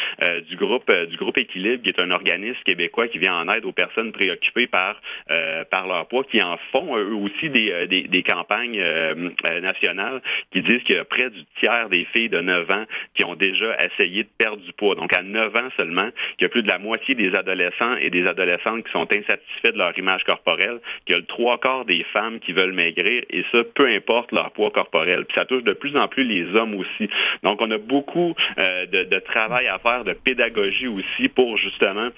du 0.49 0.57
groupe 0.57 0.91
du 0.91 1.17
groupe 1.17 1.39
Équilibre, 1.39 1.83
qui 1.83 1.91
est 1.91 2.01
un 2.01 2.11
organisme 2.11 2.59
québécois 2.65 3.09
qui 3.09 3.19
vient 3.19 3.35
en 3.35 3.49
aide 3.53 3.65
aux 3.65 3.73
personnes 3.73 4.06
préoccupées 4.13 4.67
par 4.67 5.01
euh, 5.31 5.65
par 5.71 5.87
leur 5.87 6.07
poids, 6.07 6.25
qui 6.25 6.43
en 6.43 6.57
font 6.73 6.97
eux 6.97 7.15
aussi 7.15 7.51
des, 7.51 7.71
euh, 7.73 7.87
des, 7.87 8.03
des 8.03 8.23
campagnes 8.23 8.79
euh, 8.81 9.31
nationales 9.61 10.23
qui 10.53 10.63
disent 10.63 10.83
qu'il 10.85 10.97
y 10.97 10.99
a 10.99 11.05
près 11.05 11.31
du 11.31 11.45
tiers 11.59 11.89
des 11.89 12.05
filles 12.13 12.29
de 12.29 12.41
9 12.41 12.71
ans 12.71 12.85
qui 13.15 13.25
ont 13.25 13.35
déjà 13.35 13.77
essayé 13.85 14.23
de 14.23 14.29
perdre 14.39 14.63
du 14.63 14.73
poids. 14.73 14.95
Donc 14.95 15.13
à 15.13 15.23
9 15.23 15.57
ans 15.57 15.69
seulement, 15.77 16.09
qu'il 16.39 16.43
y 16.43 16.45
a 16.45 16.49
plus 16.49 16.63
de 16.63 16.71
la 16.71 16.79
moitié 16.79 17.15
des 17.15 17.35
adolescents 17.35 17.97
et 17.97 18.11
des 18.11 18.27
adolescentes 18.27 18.85
qui 18.85 18.93
sont 18.93 19.07
insatisfaits 19.13 19.73
de 19.73 19.79
leur 19.79 19.99
image 19.99 20.25
corporelle, 20.25 20.79
qu'il 21.05 21.15
y 21.15 21.17
a 21.17 21.19
le 21.19 21.27
trois 21.27 21.59
quarts 21.59 21.85
des 21.85 22.05
femmes 22.13 22.39
qui 22.41 22.53
veulent 22.53 22.73
maigrir 22.73 23.25
et 23.31 23.45
ça, 23.53 23.59
peu 23.75 23.87
importe 23.89 24.33
leur 24.33 24.53
poids 24.53 24.71
corporel. 24.71 25.25
Puis 25.25 25.35
ça 25.35 25.45
touche 25.45 25.65
de 25.65 25.73
plus 25.73 25.97
en 25.97 26.09
plus 26.09 26.25
les 26.25 26.55
hommes 26.55 26.75
aussi. 26.75 27.11
Donc 27.43 27.61
on 27.61 27.71
a 27.71 27.79
beaucoup 27.79 28.35
de, 28.59 29.05
de 29.05 29.19
travail 29.19 29.67
à 29.67 29.79
faire, 29.79 30.05
de 30.05 30.13
pédagogie 30.13 30.87
aussi 30.87 31.29
pour 31.29 31.57
justement 31.59 32.11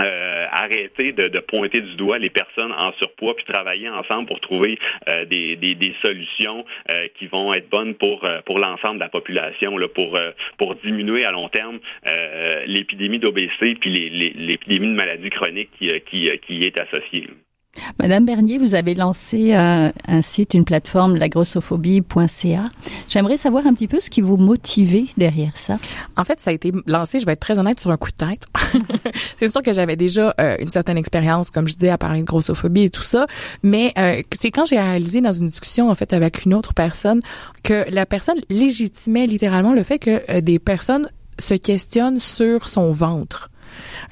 euh, 0.00 0.46
arrêter 0.50 1.12
de, 1.12 1.40
pointer 1.40 1.80
du 1.80 1.94
doigt 1.96 2.18
les 2.18 2.30
personnes 2.30 2.72
en 2.72 2.92
surpoids 2.94 3.34
puis 3.34 3.44
travailler 3.44 3.88
ensemble 3.88 4.26
pour 4.26 4.40
trouver 4.40 4.78
euh, 5.08 5.24
des, 5.24 5.94
solutions 6.02 6.64
euh, 6.90 7.08
qui 7.18 7.26
vont 7.26 7.52
être 7.52 7.68
bonnes 7.68 7.94
pour 7.94 8.26
pour 8.46 8.58
l'ensemble 8.58 8.96
de 8.96 9.00
la 9.00 9.08
population 9.08 9.76
là, 9.76 9.88
pour 9.88 10.18
pour 10.58 10.74
diminuer 10.76 11.24
à 11.24 11.32
long 11.32 11.48
terme 11.48 11.78
l'épidémie 12.66 13.18
d'obésité 13.18 13.74
puis 13.74 13.90
l'épidémie 14.10 14.88
de 14.88 14.94
maladies 14.94 15.30
chroniques 15.30 15.70
qui 15.78 15.90
qui, 16.02 16.30
qui 16.46 16.64
est 16.64 16.78
associée. 16.78 17.28
Madame 17.98 18.24
Bernier, 18.24 18.58
vous 18.58 18.74
avez 18.74 18.94
lancé 18.94 19.52
un, 19.52 19.92
site, 20.22 20.54
une 20.54 20.64
plateforme, 20.64 21.16
lagrossophobie.ca. 21.16 22.70
J'aimerais 23.08 23.36
savoir 23.36 23.66
un 23.66 23.74
petit 23.74 23.88
peu 23.88 24.00
ce 24.00 24.10
qui 24.10 24.20
vous 24.20 24.36
motivait 24.36 25.06
derrière 25.16 25.56
ça. 25.56 25.78
En 26.16 26.24
fait, 26.24 26.40
ça 26.40 26.50
a 26.50 26.52
été 26.52 26.72
lancé, 26.86 27.20
je 27.20 27.26
vais 27.26 27.32
être 27.32 27.40
très 27.40 27.58
honnête, 27.58 27.78
sur 27.78 27.90
un 27.90 27.96
coup 27.96 28.10
de 28.10 28.16
tête. 28.16 28.44
c'est 29.38 29.48
sûr 29.48 29.62
que 29.62 29.72
j'avais 29.72 29.96
déjà 29.96 30.34
euh, 30.40 30.56
une 30.58 30.70
certaine 30.70 30.96
expérience, 30.98 31.50
comme 31.50 31.68
je 31.68 31.74
disais, 31.74 31.90
à 31.90 31.98
parler 31.98 32.20
de 32.20 32.24
grossophobie 32.24 32.84
et 32.84 32.90
tout 32.90 33.02
ça, 33.02 33.26
mais 33.62 33.92
euh, 33.98 34.22
c'est 34.40 34.50
quand 34.50 34.64
j'ai 34.64 34.78
réalisé 34.78 35.20
dans 35.20 35.32
une 35.32 35.48
discussion 35.48 35.90
en 35.90 35.94
fait 35.94 36.12
avec 36.12 36.44
une 36.44 36.54
autre 36.54 36.74
personne 36.74 37.20
que 37.62 37.84
la 37.90 38.06
personne 38.06 38.38
légitimait 38.48 39.26
littéralement 39.26 39.72
le 39.72 39.82
fait 39.82 39.98
que 39.98 40.22
euh, 40.30 40.40
des 40.40 40.58
personnes 40.58 41.08
se 41.38 41.54
questionnent 41.54 42.18
sur 42.18 42.68
son 42.68 42.90
ventre. 42.90 43.50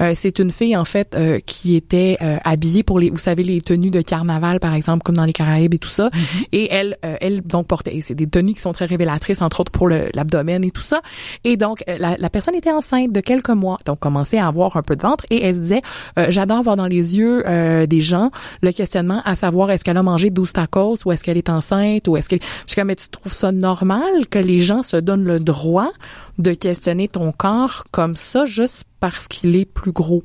Euh, 0.00 0.12
c'est 0.14 0.38
une 0.38 0.50
fille 0.50 0.76
en 0.76 0.84
fait 0.84 1.14
euh, 1.14 1.38
qui 1.44 1.76
était 1.76 2.16
euh, 2.22 2.36
habillée 2.44 2.82
pour 2.82 2.98
les, 2.98 3.10
vous 3.10 3.18
savez, 3.18 3.42
les 3.42 3.60
tenues 3.60 3.90
de 3.90 4.00
carnaval 4.00 4.60
par 4.60 4.74
exemple, 4.74 5.02
comme 5.02 5.16
dans 5.16 5.24
les 5.24 5.32
Caraïbes 5.32 5.74
et 5.74 5.78
tout 5.78 5.88
ça. 5.88 6.08
Mm-hmm. 6.08 6.46
Et 6.52 6.72
elle, 6.72 6.96
elle 7.02 7.42
donc 7.42 7.66
portait, 7.66 7.98
c'est 8.00 8.14
des 8.14 8.26
tenues 8.26 8.54
qui 8.54 8.60
sont 8.60 8.72
très 8.72 8.86
révélatrices, 8.86 9.42
entre 9.42 9.60
autres 9.60 9.72
pour 9.72 9.88
l'abdomen 9.88 10.64
et 10.64 10.70
tout 10.70 10.82
ça. 10.82 11.00
Et 11.44 11.56
donc 11.56 11.84
la, 11.86 12.16
la, 12.16 12.30
personne 12.30 12.54
était 12.54 12.72
enceinte 12.72 13.12
de 13.12 13.20
quelques 13.20 13.48
mois, 13.50 13.78
donc 13.84 13.98
commençait 14.00 14.38
à 14.38 14.46
avoir 14.46 14.76
un 14.76 14.82
peu 14.82 14.96
de 14.96 15.02
ventre 15.02 15.24
et 15.30 15.44
elle 15.44 15.54
se 15.54 15.60
disait, 15.60 15.82
j'adore 16.28 16.62
voir 16.62 16.76
dans 16.76 16.86
les 16.86 17.16
yeux 17.16 17.42
des 17.86 18.00
gens 18.00 18.30
le 18.62 18.72
questionnement 18.72 19.22
à 19.24 19.36
savoir 19.36 19.70
est-ce 19.70 19.84
qu'elle 19.84 19.96
a 19.96 20.02
mangé 20.02 20.30
12 20.30 20.52
tacos 20.52 20.98
ou 21.04 21.12
est-ce 21.12 21.24
qu'elle 21.24 21.36
est 21.36 21.48
enceinte 21.48 22.08
ou 22.08 22.16
est-ce 22.16 22.28
qu'elle, 22.28 22.40
je 22.42 22.72
suis 22.72 22.76
comme, 22.76 22.88
mais 22.88 22.96
tu 22.96 23.08
trouves 23.08 23.32
ça 23.32 23.52
normal 23.52 24.26
que 24.30 24.38
les 24.38 24.60
gens 24.60 24.82
se 24.82 24.96
donnent 24.96 25.24
le 25.24 25.40
droit 25.40 25.90
de 26.38 26.52
questionner 26.52 27.08
ton 27.08 27.32
corps 27.32 27.84
comme 27.90 28.16
ça 28.16 28.44
juste 28.44 28.84
parce 29.00 29.28
qu'il 29.28 29.56
est 29.56 29.64
plus 29.64 29.92
gros. 29.92 30.24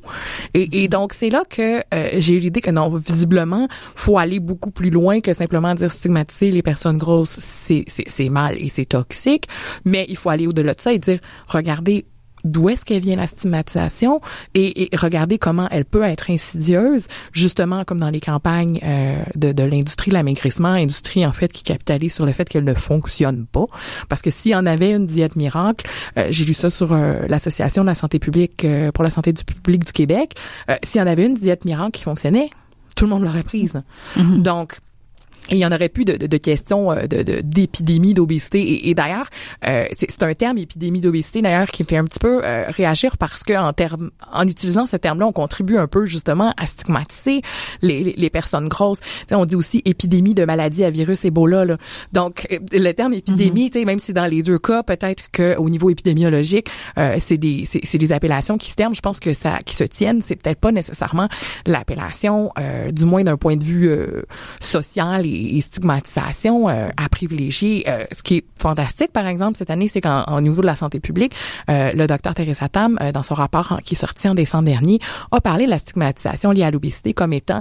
Et, 0.54 0.88
donc 0.88 1.12
c'est 1.12 1.30
là 1.30 1.44
que 1.48 1.78
euh, 1.94 2.08
j'ai 2.14 2.34
eu 2.34 2.38
l'idée 2.38 2.60
que 2.60 2.70
non, 2.70 2.88
visiblement, 2.88 3.68
faut 3.70 4.18
aller 4.18 4.40
beaucoup 4.40 4.70
plus 4.70 4.90
loin 4.90 5.20
que 5.20 5.32
simplement 5.32 5.74
dire 5.74 5.92
stigmatiser 5.92 6.50
les 6.50 6.62
personnes 6.62 6.98
grosses, 6.98 7.38
c'est 7.40 7.84
c'est 7.86 8.28
mal 8.28 8.56
et 8.58 8.68
c'est 8.68 8.86
toxique, 8.86 9.46
mais 9.84 10.06
il 10.08 10.16
faut 10.16 10.30
aller 10.30 10.46
au-delà 10.46 10.74
de 10.74 10.80
ça 10.80 10.92
et 10.92 10.98
dire 10.98 11.18
regardez 11.46 12.04
d'où 12.44 12.68
est-ce 12.68 12.84
qu'elle 12.84 13.02
vient 13.02 13.16
la 13.16 13.26
stigmatisation? 13.26 14.20
Et, 14.54 14.84
et, 14.84 14.96
regarder 14.96 15.38
comment 15.38 15.68
elle 15.70 15.84
peut 15.84 16.02
être 16.02 16.30
insidieuse, 16.30 17.06
justement 17.32 17.84
comme 17.84 17.98
dans 17.98 18.10
les 18.10 18.20
campagnes 18.20 18.80
euh, 18.84 19.22
de, 19.34 19.52
de 19.52 19.62
l'industrie 19.62 20.10
de 20.10 20.14
l'amaigrissement, 20.14 20.68
industrie 20.68 21.26
en 21.26 21.32
fait 21.32 21.52
qui 21.52 21.62
capitalise 21.62 22.14
sur 22.14 22.26
le 22.26 22.32
fait 22.32 22.48
qu'elle 22.48 22.64
ne 22.64 22.74
fonctionne 22.74 23.46
pas. 23.46 23.66
Parce 24.08 24.22
que 24.22 24.30
s'il 24.30 24.52
y 24.52 24.56
en 24.56 24.66
avait 24.66 24.92
une 24.92 25.06
diète 25.06 25.36
miracle, 25.36 25.88
euh, 26.18 26.28
j'ai 26.30 26.44
lu 26.44 26.54
ça 26.54 26.70
sur 26.70 26.92
euh, 26.92 27.26
l'association 27.28 27.82
de 27.82 27.88
la 27.88 27.94
santé 27.94 28.18
publique 28.18 28.66
pour 28.94 29.04
la 29.04 29.10
santé 29.10 29.32
du 29.32 29.44
public 29.44 29.84
du 29.86 29.92
Québec, 29.92 30.34
s'il 30.84 31.00
y 31.00 31.04
en 31.04 31.06
avait 31.06 31.26
une 31.26 31.34
diète 31.34 31.64
miracle 31.64 31.92
qui 31.92 32.04
fonctionnait, 32.04 32.50
tout 32.94 33.04
le 33.04 33.10
monde 33.10 33.24
l'aurait 33.24 33.42
prise. 33.42 33.82
Mm-hmm. 34.16 34.42
Donc 34.42 34.78
et 35.50 35.56
il 35.56 35.58
y 35.58 35.66
en 35.66 35.72
aurait 35.72 35.88
plus 35.88 36.04
de, 36.04 36.16
de, 36.16 36.26
de 36.26 36.36
questions 36.38 36.90
euh, 36.90 37.06
de, 37.06 37.40
d'épidémie 37.42 38.14
d'obésité. 38.14 38.60
Et, 38.60 38.88
et 38.88 38.94
d'ailleurs, 38.94 39.28
euh, 39.66 39.86
c'est, 39.96 40.22
un 40.22 40.34
terme 40.34 40.56
épidémie 40.56 41.00
d'obésité 41.00 41.42
d'ailleurs 41.42 41.66
qui 41.66 41.82
me 41.82 41.88
fait 41.88 41.98
un 41.98 42.04
petit 42.04 42.18
peu 42.18 42.42
euh, 42.42 42.64
réagir 42.68 43.18
parce 43.18 43.42
que 43.42 43.52
en 43.52 43.72
terme, 43.74 44.10
en 44.32 44.48
utilisant 44.48 44.86
ce 44.86 44.96
terme-là, 44.96 45.26
on 45.26 45.32
contribue 45.32 45.76
un 45.76 45.86
peu 45.86 46.06
justement 46.06 46.54
à 46.56 46.64
stigmatiser 46.64 47.42
les, 47.82 48.14
les, 48.16 48.30
personnes 48.30 48.68
grosses. 48.68 49.00
on 49.32 49.44
dit 49.44 49.54
aussi 49.54 49.82
épidémie 49.84 50.34
de 50.34 50.44
maladie 50.44 50.82
à 50.82 50.90
virus 50.90 51.24
Ebola. 51.24 51.64
Là. 51.66 51.76
Donc 52.12 52.46
le 52.72 52.92
terme 52.92 53.12
épidémie, 53.12 53.70
mm 53.74 53.84
même 53.84 53.98
si 53.98 54.12
dans 54.12 54.26
les 54.26 54.42
deux 54.42 54.58
cas, 54.58 54.82
peut-être 54.82 55.30
que 55.30 55.56
au 55.56 55.68
niveau 55.68 55.90
épidémiologique, 55.90 56.68
c'est 57.18 57.36
des 57.36 57.66
c'est, 57.66 57.98
des 57.98 58.12
appellations 58.12 58.56
qui 58.56 58.70
se 58.70 58.76
terment. 58.76 58.94
Je 58.94 59.00
pense 59.00 59.20
que 59.20 59.34
ça 59.34 59.58
qui 59.64 59.74
se 59.74 59.84
tiennent, 59.84 60.22
c'est 60.22 60.36
peut-être 60.36 60.60
pas 60.60 60.72
nécessairement 60.72 61.28
l'appellation, 61.66 62.50
du 62.92 63.04
moins 63.04 63.24
d'un 63.24 63.36
point 63.36 63.56
de 63.56 63.64
vue 63.64 63.90
social 64.60 65.26
et, 65.26 65.33
stigmatisation 65.60 66.68
euh, 66.68 66.88
à 66.96 67.08
privilégier. 67.08 67.84
Euh, 67.88 68.04
ce 68.16 68.22
qui 68.22 68.36
est 68.36 68.44
fantastique, 68.58 69.12
par 69.12 69.26
exemple, 69.26 69.56
cette 69.56 69.70
année, 69.70 69.88
c'est 69.88 70.00
qu'au 70.00 70.40
niveau 70.40 70.60
de 70.60 70.66
la 70.66 70.76
santé 70.76 71.00
publique, 71.00 71.34
euh, 71.70 71.92
le 71.92 72.06
docteur 72.06 72.34
Teresa 72.34 72.68
Tam, 72.68 72.98
dans 73.12 73.22
son 73.22 73.34
rapport 73.34 73.80
qui 73.84 73.94
est 73.94 73.98
sorti 73.98 74.28
en 74.28 74.34
décembre 74.34 74.64
dernier, 74.64 74.98
a 75.30 75.40
parlé 75.40 75.66
de 75.66 75.70
la 75.70 75.78
stigmatisation 75.78 76.50
liée 76.50 76.62
à 76.62 76.70
l'obésité 76.70 77.14
comme 77.14 77.32
étant 77.32 77.60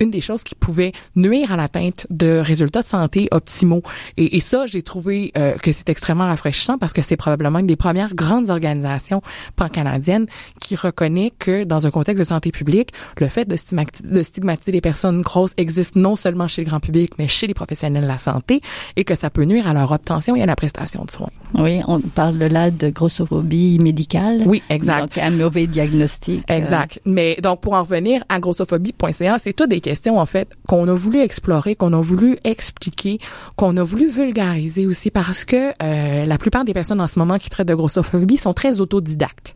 une 0.00 0.10
des 0.10 0.20
choses 0.20 0.42
qui 0.42 0.54
pouvait 0.54 0.92
nuire 1.16 1.52
à 1.52 1.56
l'atteinte 1.56 2.06
de 2.10 2.38
résultats 2.38 2.82
de 2.82 2.86
santé 2.86 3.28
optimaux. 3.30 3.82
Et, 4.16 4.36
et 4.36 4.40
ça, 4.40 4.66
j'ai 4.66 4.82
trouvé 4.82 5.32
que 5.62 5.72
c'est 5.72 5.88
extrêmement 5.88 6.26
rafraîchissant 6.26 6.78
parce 6.78 6.92
que 6.92 7.02
c'est 7.02 7.16
probablement 7.16 7.58
une 7.58 7.66
des 7.66 7.76
premières 7.76 8.14
grandes 8.14 8.50
organisations 8.50 9.22
pan-canadiennes 9.56 10.26
qui 10.60 10.76
reconnaît 10.76 11.32
que 11.38 11.64
dans 11.64 11.86
un 11.86 11.90
contexte 11.90 12.20
de 12.20 12.24
santé 12.24 12.50
publique, 12.50 12.90
le 13.18 13.28
fait 13.28 13.46
de 13.46 13.56
stigmatiser, 13.56 14.08
de 14.08 14.22
stigmatiser 14.22 14.72
les 14.72 14.80
personnes 14.80 15.22
grosses 15.22 15.54
existe 15.56 15.96
non 15.96 16.16
seulement 16.16 16.48
chez 16.48 16.62
le 16.62 16.68
grand 16.68 16.77
grand 16.78 16.80
public, 16.80 17.12
mais 17.18 17.28
chez 17.28 17.46
les 17.46 17.54
professionnels 17.54 18.02
de 18.02 18.08
la 18.08 18.18
santé, 18.18 18.60
et 18.96 19.04
que 19.04 19.14
ça 19.14 19.30
peut 19.30 19.44
nuire 19.44 19.66
à 19.66 19.74
leur 19.74 19.90
obtention 19.92 20.36
et 20.36 20.42
à 20.42 20.46
la 20.46 20.56
prestation 20.56 21.04
de 21.04 21.10
soins. 21.10 21.30
Oui, 21.54 21.80
on 21.86 22.00
parle 22.00 22.38
là 22.38 22.70
de 22.70 22.88
grossophobie 22.90 23.78
médicale. 23.78 24.42
Oui, 24.46 24.62
exact. 24.70 25.00
Donc, 25.00 25.18
un 25.18 25.30
mauvais 25.30 25.66
diagnostic. 25.66 26.44
Euh. 26.50 26.56
Exact. 26.56 27.00
Mais 27.04 27.36
donc, 27.42 27.60
pour 27.60 27.74
en 27.74 27.82
revenir 27.82 28.22
à 28.28 28.38
grossophobie.ca, 28.38 29.38
c'est 29.38 29.52
toutes 29.52 29.70
des 29.70 29.80
questions, 29.80 30.18
en 30.18 30.26
fait, 30.26 30.48
qu'on 30.66 30.86
a 30.88 30.94
voulu 30.94 31.20
explorer, 31.20 31.74
qu'on 31.74 31.92
a 31.92 32.00
voulu 32.00 32.36
expliquer, 32.44 33.18
qu'on 33.56 33.76
a 33.76 33.82
voulu 33.82 34.08
vulgariser 34.08 34.86
aussi 34.86 35.10
parce 35.10 35.44
que 35.44 35.72
euh, 35.82 36.26
la 36.26 36.38
plupart 36.38 36.64
des 36.64 36.74
personnes 36.74 37.00
en 37.00 37.06
ce 37.06 37.18
moment 37.18 37.38
qui 37.38 37.50
traitent 37.50 37.68
de 37.68 37.74
grossophobie 37.74 38.36
sont 38.36 38.52
très 38.52 38.80
autodidactes. 38.80 39.54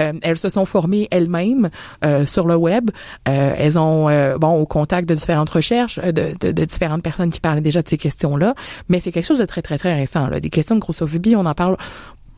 Euh, 0.00 0.12
elles 0.22 0.38
se 0.38 0.48
sont 0.48 0.64
formées 0.64 1.08
elles-mêmes 1.10 1.70
euh, 2.04 2.26
sur 2.26 2.46
le 2.46 2.56
web. 2.56 2.90
Euh, 3.28 3.54
elles 3.56 3.78
ont, 3.78 4.08
euh, 4.08 4.38
bon, 4.38 4.60
au 4.60 4.66
contact 4.66 5.08
de 5.08 5.14
différentes 5.14 5.50
recherches, 5.50 5.98
de, 5.98 6.34
de, 6.40 6.52
de, 6.52 6.61
différentes 6.64 7.02
personnes 7.02 7.30
qui 7.30 7.40
parlaient 7.40 7.60
déjà 7.60 7.82
de 7.82 7.88
ces 7.88 7.98
questions-là. 7.98 8.54
Mais 8.88 9.00
c'est 9.00 9.12
quelque 9.12 9.26
chose 9.26 9.38
de 9.38 9.44
très, 9.44 9.62
très, 9.62 9.78
très 9.78 9.94
récent. 9.94 10.28
Des 10.28 10.50
questions 10.50 10.74
de 10.74 10.80
grossophobie, 10.80 11.36
on 11.36 11.46
en 11.46 11.54
parle 11.54 11.76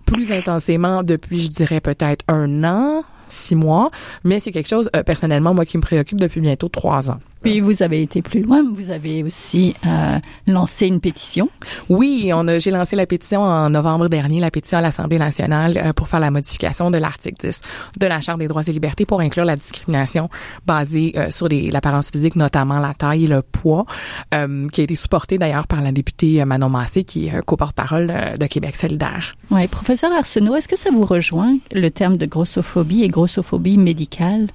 plus 0.07 0.33
intensément 0.33 1.03
depuis, 1.03 1.41
je 1.41 1.49
dirais, 1.49 1.81
peut-être 1.81 2.25
un 2.29 2.65
an, 2.65 3.05
six 3.29 3.57
mois. 3.57 3.91
Mais 4.23 4.41
c'est 4.41 4.53
quelque 4.53 4.69
chose, 4.69 4.91
personnellement, 5.07 5.55
moi, 5.55 5.65
qui 5.65 5.77
me 5.77 5.83
préoccupe 5.83 6.21
depuis 6.21 6.41
bientôt 6.41 6.69
trois 6.69 7.11
ans. 7.11 7.19
Puis 7.45 7.61
vous 7.61 7.83
avez 7.83 8.01
été 8.01 8.23
plus 8.23 8.41
loin, 8.41 8.63
vous 8.63 8.89
avez 8.89 9.23
aussi 9.23 9.75
euh, 9.87 10.19
lancé 10.47 10.87
une 10.87 10.99
pétition. 10.99 11.51
Oui, 11.91 12.31
on 12.35 12.49
a, 12.49 12.59
j'ai 12.59 12.71
lancé 12.71 12.97
la 12.97 13.05
pétition 13.05 13.43
en 13.43 13.69
novembre 13.69 14.09
dernier, 14.09 14.41
la 14.41 14.51
pétition 14.51 14.79
à 14.79 14.81
l'Assemblée 14.81 15.19
nationale 15.19 15.77
euh, 15.77 15.93
pour 15.93 16.09
faire 16.09 16.21
la 16.21 16.31
modification 16.31 16.91
de 16.91 16.97
l'article 16.97 17.47
10 17.47 17.61
de 18.01 18.07
la 18.07 18.23
Charte 18.23 18.39
des 18.39 18.49
droits 18.49 18.63
et 18.67 18.73
libertés 18.73 19.05
pour 19.05 19.21
inclure 19.21 19.45
la 19.45 19.57
discrimination 19.57 20.31
basée 20.65 21.13
euh, 21.17 21.31
sur 21.31 21.47
les, 21.47 21.71
l'apparence 21.71 22.11
physique, 22.11 22.35
notamment 22.35 22.79
la 22.79 22.95
taille 22.95 23.25
et 23.25 23.29
le 23.29 23.43
poids, 23.43 23.85
euh, 24.33 24.67
qui 24.71 24.81
a 24.81 24.85
été 24.85 24.95
supportée 24.95 25.37
d'ailleurs 25.37 25.67
par 25.67 25.83
la 25.83 25.93
députée 25.93 26.43
Manon 26.47 26.71
Massé, 26.71 27.05
qui 27.05 27.27
est 27.27 27.43
co-porte-parole 27.45 28.07
de, 28.07 28.39
de 28.39 28.47
Québec 28.47 28.75
solidaire. 28.75 29.37
Oui, 29.51 29.67
professeur 29.67 30.11
Arsenault, 30.13 30.57
est-ce 30.57 30.69
que 30.69 30.79
ça 30.79 30.89
vous 30.91 31.05
rejoint 31.05 31.59
le 31.75 31.91
terme 31.91 32.17
de 32.17 32.25
grossophobie 32.25 33.03
et 33.03 33.09
grossophobie 33.09 33.77
médicale? 33.77 34.49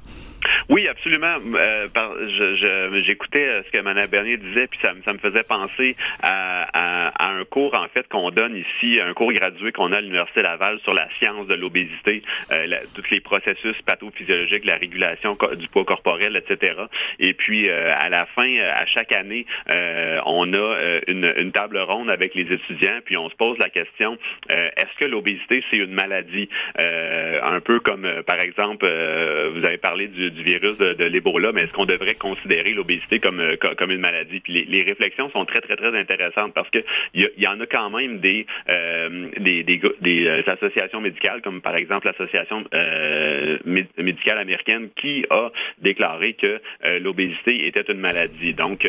Oui, 0.69 0.87
absolument. 0.87 1.35
Euh, 1.55 1.87
par, 1.89 2.13
je, 2.19 2.55
je, 2.55 3.01
j'écoutais 3.05 3.47
euh, 3.47 3.63
ce 3.63 3.71
que 3.71 3.81
Mme 3.81 4.07
Bernier 4.07 4.37
disait, 4.37 4.67
puis 4.67 4.79
ça, 4.83 4.93
ça 5.03 5.13
me 5.13 5.17
faisait 5.19 5.43
penser 5.43 5.95
à, 6.21 6.67
à, 6.73 7.25
à, 7.25 7.29
un 7.31 7.43
cours 7.45 7.77
en 7.77 7.87
fait 7.87 8.07
qu'on 8.07 8.29
donne 8.31 8.55
ici, 8.55 8.99
un 8.99 9.13
cours 9.13 9.33
gradué 9.33 9.71
qu'on 9.71 9.91
a 9.91 9.97
à 9.97 10.01
l'Université 10.01 10.41
Laval 10.41 10.79
sur 10.81 10.93
la 10.93 11.07
science 11.17 11.47
de 11.47 11.55
l'obésité, 11.55 12.23
euh, 12.51 12.67
tous 12.95 13.09
les 13.11 13.19
processus 13.19 13.75
pathophysiologiques, 13.85 14.65
la 14.65 14.77
régulation 14.77 15.37
du 15.57 15.67
poids 15.69 15.85
corporel, 15.85 16.35
etc. 16.35 16.73
Et 17.19 17.33
puis 17.33 17.69
euh, 17.69 17.93
à 17.97 18.09
la 18.09 18.25
fin, 18.27 18.57
à 18.59 18.85
chaque 18.85 19.15
année, 19.15 19.45
euh, 19.69 20.19
on 20.25 20.53
a 20.53 20.99
une, 21.07 21.33
une, 21.37 21.51
table 21.51 21.79
ronde 21.79 22.09
avec 22.09 22.35
les 22.35 22.43
étudiants, 22.43 22.99
puis 23.03 23.17
on 23.17 23.29
se 23.29 23.35
pose 23.35 23.57
la 23.57 23.69
question 23.69 24.17
est-ce 24.49 24.97
que 24.99 25.05
l'obésité 25.05 25.63
c'est 25.69 25.77
une 25.77 25.93
maladie? 25.93 26.47
Un 26.77 27.59
peu 27.59 27.79
comme 27.79 28.07
par 28.25 28.39
exemple, 28.39 28.85
vous 28.85 29.65
avez 29.65 29.77
parlé 29.77 30.07
du, 30.07 30.28
du 30.29 30.43
virus 30.43 30.77
de, 30.77 30.93
de 30.93 31.05
l'Ebola, 31.05 31.51
mais 31.51 31.61
est-ce 31.61 31.73
qu'on 31.73 31.85
devrait 31.85 32.15
considérer 32.15 32.71
l'obésité 32.71 33.19
comme, 33.19 33.41
comme 33.77 33.91
une 33.91 33.99
maladie? 33.99 34.39
Puis 34.39 34.53
les, 34.53 34.65
les, 34.65 34.83
réflexions 34.83 35.29
sont 35.31 35.45
très, 35.45 35.61
très, 35.61 35.75
très 35.75 35.97
intéressantes 35.97 36.53
parce 36.53 36.69
que 36.69 36.79
il 37.13 37.29
y, 37.37 37.43
y, 37.43 37.47
en 37.47 37.59
a 37.59 37.65
quand 37.65 37.89
même 37.89 38.19
des, 38.19 38.45
euh, 38.69 39.27
des, 39.37 39.63
des, 39.63 39.81
des, 40.01 40.43
associations 40.47 41.01
médicales, 41.01 41.41
comme 41.41 41.61
par 41.61 41.75
exemple 41.75 42.07
l'association 42.07 42.63
euh, 42.73 43.57
médicale 43.65 44.37
américaine, 44.37 44.89
qui 44.95 45.25
a 45.29 45.49
déclaré 45.79 46.33
que 46.33 46.61
euh, 46.85 46.99
l'obésité 46.99 47.67
était 47.67 47.91
une 47.91 47.99
maladie. 47.99 48.53
Donc, 48.53 48.87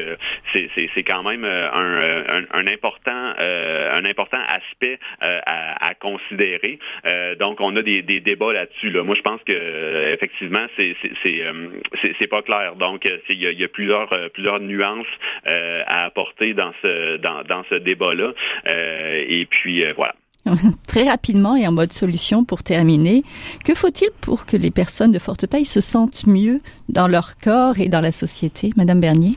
c'est 0.54 1.02
quand 1.04 1.22
même 1.22 1.44
un, 1.44 1.70
un, 1.72 2.44
un 2.52 2.66
important, 2.66 3.34
un 3.38 4.04
important 4.04 4.40
aspect 4.48 4.98
à, 5.20 5.86
à, 5.88 5.94
considérer. 5.94 6.78
donc, 7.38 7.60
on 7.60 7.74
a 7.76 7.82
des, 7.82 8.02
des 8.02 8.20
débats 8.20 8.52
là-dessus. 8.52 8.90
Là. 8.90 9.02
Moi, 9.02 9.14
je 9.14 9.22
pense 9.22 9.40
que 9.44 10.12
effectivement, 10.12 10.66
c'est 10.76 10.94
c'est 12.18 12.26
pas 12.28 12.42
clair. 12.42 12.76
Donc, 12.76 13.08
il 13.28 13.36
y, 13.36 13.60
y, 13.60 13.64
a 13.64 13.68
plusieurs 13.68 14.08
plusieurs 14.32 14.60
nuances 14.60 15.06
euh, 15.46 15.82
à 15.86 16.04
apporter 16.04 16.54
dans 16.54 16.72
ce 16.82 17.16
dans, 17.18 17.42
dans 17.42 17.64
ce 17.70 17.76
débat-là. 17.76 18.32
Euh, 18.66 19.24
et 19.26 19.46
puis 19.46 19.84
euh, 19.84 19.92
voilà. 19.96 20.14
Très 20.86 21.08
rapidement 21.08 21.56
et 21.56 21.66
en 21.66 21.72
mode 21.72 21.92
solution 21.92 22.44
pour 22.44 22.62
terminer, 22.62 23.22
que 23.64 23.74
faut-il 23.74 24.10
pour 24.20 24.46
que 24.46 24.56
les 24.56 24.70
personnes 24.70 25.12
de 25.12 25.18
forte 25.18 25.48
taille 25.48 25.64
se 25.64 25.80
sentent 25.80 26.26
mieux 26.26 26.60
dans 26.88 27.08
leur 27.08 27.36
corps 27.36 27.78
et 27.78 27.88
dans 27.88 28.00
la 28.00 28.12
société, 28.12 28.70
Madame 28.76 29.00
Bernier? 29.00 29.32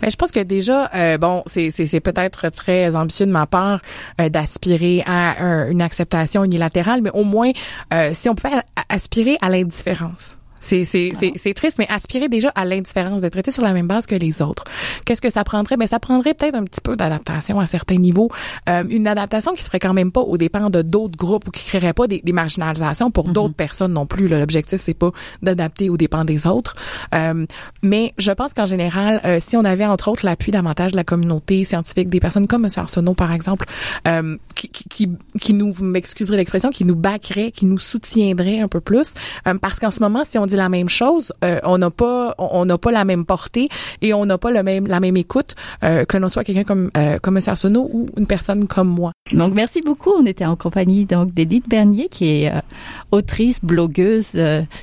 Ben, 0.00 0.10
je 0.10 0.16
pense 0.16 0.32
que 0.32 0.40
déjà, 0.40 0.90
euh, 0.94 1.18
bon, 1.18 1.42
c'est, 1.46 1.70
c'est, 1.70 1.86
c'est 1.86 2.00
peut-être 2.00 2.50
très 2.50 2.96
ambitieux 2.96 3.26
de 3.26 3.30
ma 3.30 3.46
part 3.46 3.80
euh, 4.20 4.28
d'aspirer 4.28 5.02
à 5.06 5.42
un, 5.42 5.70
une 5.70 5.80
acceptation 5.80 6.44
unilatérale, 6.44 7.00
mais 7.02 7.10
au 7.10 7.24
moins, 7.24 7.52
euh, 7.94 8.10
si 8.12 8.28
on 8.28 8.34
pouvait 8.34 8.56
aspirer 8.88 9.36
à 9.40 9.48
l'indifférence. 9.48 10.38
C'est, 10.60 10.84
c'est, 10.84 11.12
c'est, 11.18 11.32
c'est 11.36 11.54
triste, 11.54 11.78
mais 11.78 11.86
aspirer 11.88 12.28
déjà 12.28 12.48
à 12.54 12.64
l'indifférence, 12.64 13.20
d'être 13.20 13.32
traité 13.32 13.50
sur 13.50 13.62
la 13.62 13.72
même 13.72 13.86
base 13.86 14.06
que 14.06 14.14
les 14.14 14.42
autres. 14.42 14.64
Qu'est-ce 15.04 15.20
que 15.20 15.30
ça 15.30 15.44
prendrait? 15.44 15.76
Ben, 15.76 15.86
ça 15.86 16.00
prendrait 16.00 16.34
peut-être 16.34 16.54
un 16.54 16.64
petit 16.64 16.80
peu 16.80 16.96
d'adaptation 16.96 17.60
à 17.60 17.66
certains 17.66 17.98
niveaux. 17.98 18.30
Euh, 18.68 18.84
une 18.88 19.06
adaptation 19.06 19.52
qui 19.54 19.62
serait 19.62 19.80
quand 19.80 19.94
même 19.94 20.12
pas 20.12 20.20
au 20.20 20.36
dépend 20.36 20.70
de 20.70 20.82
d'autres 20.82 21.16
groupes 21.16 21.48
ou 21.48 21.50
qui 21.50 21.64
créerait 21.64 21.92
pas 21.92 22.06
des, 22.06 22.20
des 22.24 22.32
marginalisations 22.32 23.10
pour 23.10 23.28
mm-hmm. 23.28 23.32
d'autres 23.32 23.54
personnes 23.54 23.92
non 23.92 24.06
plus. 24.06 24.28
Là. 24.28 24.40
L'objectif, 24.40 24.80
c'est 24.80 24.94
pas 24.94 25.10
d'adapter 25.42 25.90
au 25.90 25.96
dépend 25.96 26.24
des 26.24 26.46
autres. 26.46 26.74
Euh, 27.14 27.46
mais 27.82 28.14
je 28.18 28.32
pense 28.32 28.54
qu'en 28.54 28.66
général, 28.66 29.20
euh, 29.24 29.38
si 29.44 29.56
on 29.56 29.64
avait 29.64 29.86
entre 29.86 30.08
autres 30.08 30.24
l'appui 30.24 30.52
davantage 30.52 30.92
de 30.92 30.96
la 30.96 31.04
communauté 31.04 31.64
scientifique, 31.64 32.08
des 32.08 32.20
personnes 32.20 32.46
comme 32.46 32.64
M. 32.64 32.70
Arsenault, 32.76 33.14
par 33.14 33.32
exemple, 33.32 33.66
euh, 34.08 34.36
qui, 34.54 34.68
qui, 34.68 35.10
qui 35.40 35.52
nous, 35.52 35.72
m'excuserait 35.82 36.36
l'expression, 36.36 36.70
qui 36.70 36.84
nous 36.84 36.96
backerait, 36.96 37.50
qui 37.50 37.66
nous 37.66 37.78
soutiendrait 37.78 38.60
un 38.60 38.68
peu 38.68 38.80
plus. 38.80 39.14
Euh, 39.46 39.54
parce 39.60 39.78
qu'en 39.78 39.90
ce 39.90 40.00
moment, 40.00 40.22
si 40.24 40.38
on 40.38 40.45
dit 40.46 40.56
la 40.56 40.68
même 40.68 40.88
chose, 40.88 41.32
euh, 41.44 41.60
on 41.64 41.78
n'a 41.78 41.90
pas 41.90 42.34
on 42.38 42.64
n'a 42.64 42.78
pas 42.78 42.90
la 42.90 43.04
même 43.04 43.24
portée 43.24 43.68
et 44.02 44.14
on 44.14 44.24
n'a 44.26 44.38
pas 44.38 44.50
le 44.50 44.62
même 44.62 44.86
la 44.86 45.00
même 45.00 45.16
écoute 45.16 45.54
euh, 45.84 46.04
que 46.04 46.16
l'on 46.16 46.28
soit 46.28 46.44
quelqu'un 46.44 46.64
comme 46.64 46.90
euh, 46.96 47.18
comme 47.18 47.36
M. 47.36 47.42
Arsenault 47.46 47.88
ou 47.92 48.08
une 48.16 48.26
personne 48.26 48.66
comme 48.66 48.88
moi. 48.88 49.12
Donc 49.32 49.54
merci 49.54 49.80
beaucoup. 49.80 50.10
On 50.10 50.26
était 50.26 50.44
en 50.44 50.56
compagnie 50.56 51.04
donc 51.04 51.34
d'Edith 51.34 51.68
Bernier 51.68 52.08
qui 52.10 52.44
est 52.44 52.52
autrice, 53.10 53.58
blogueuse 53.62 54.38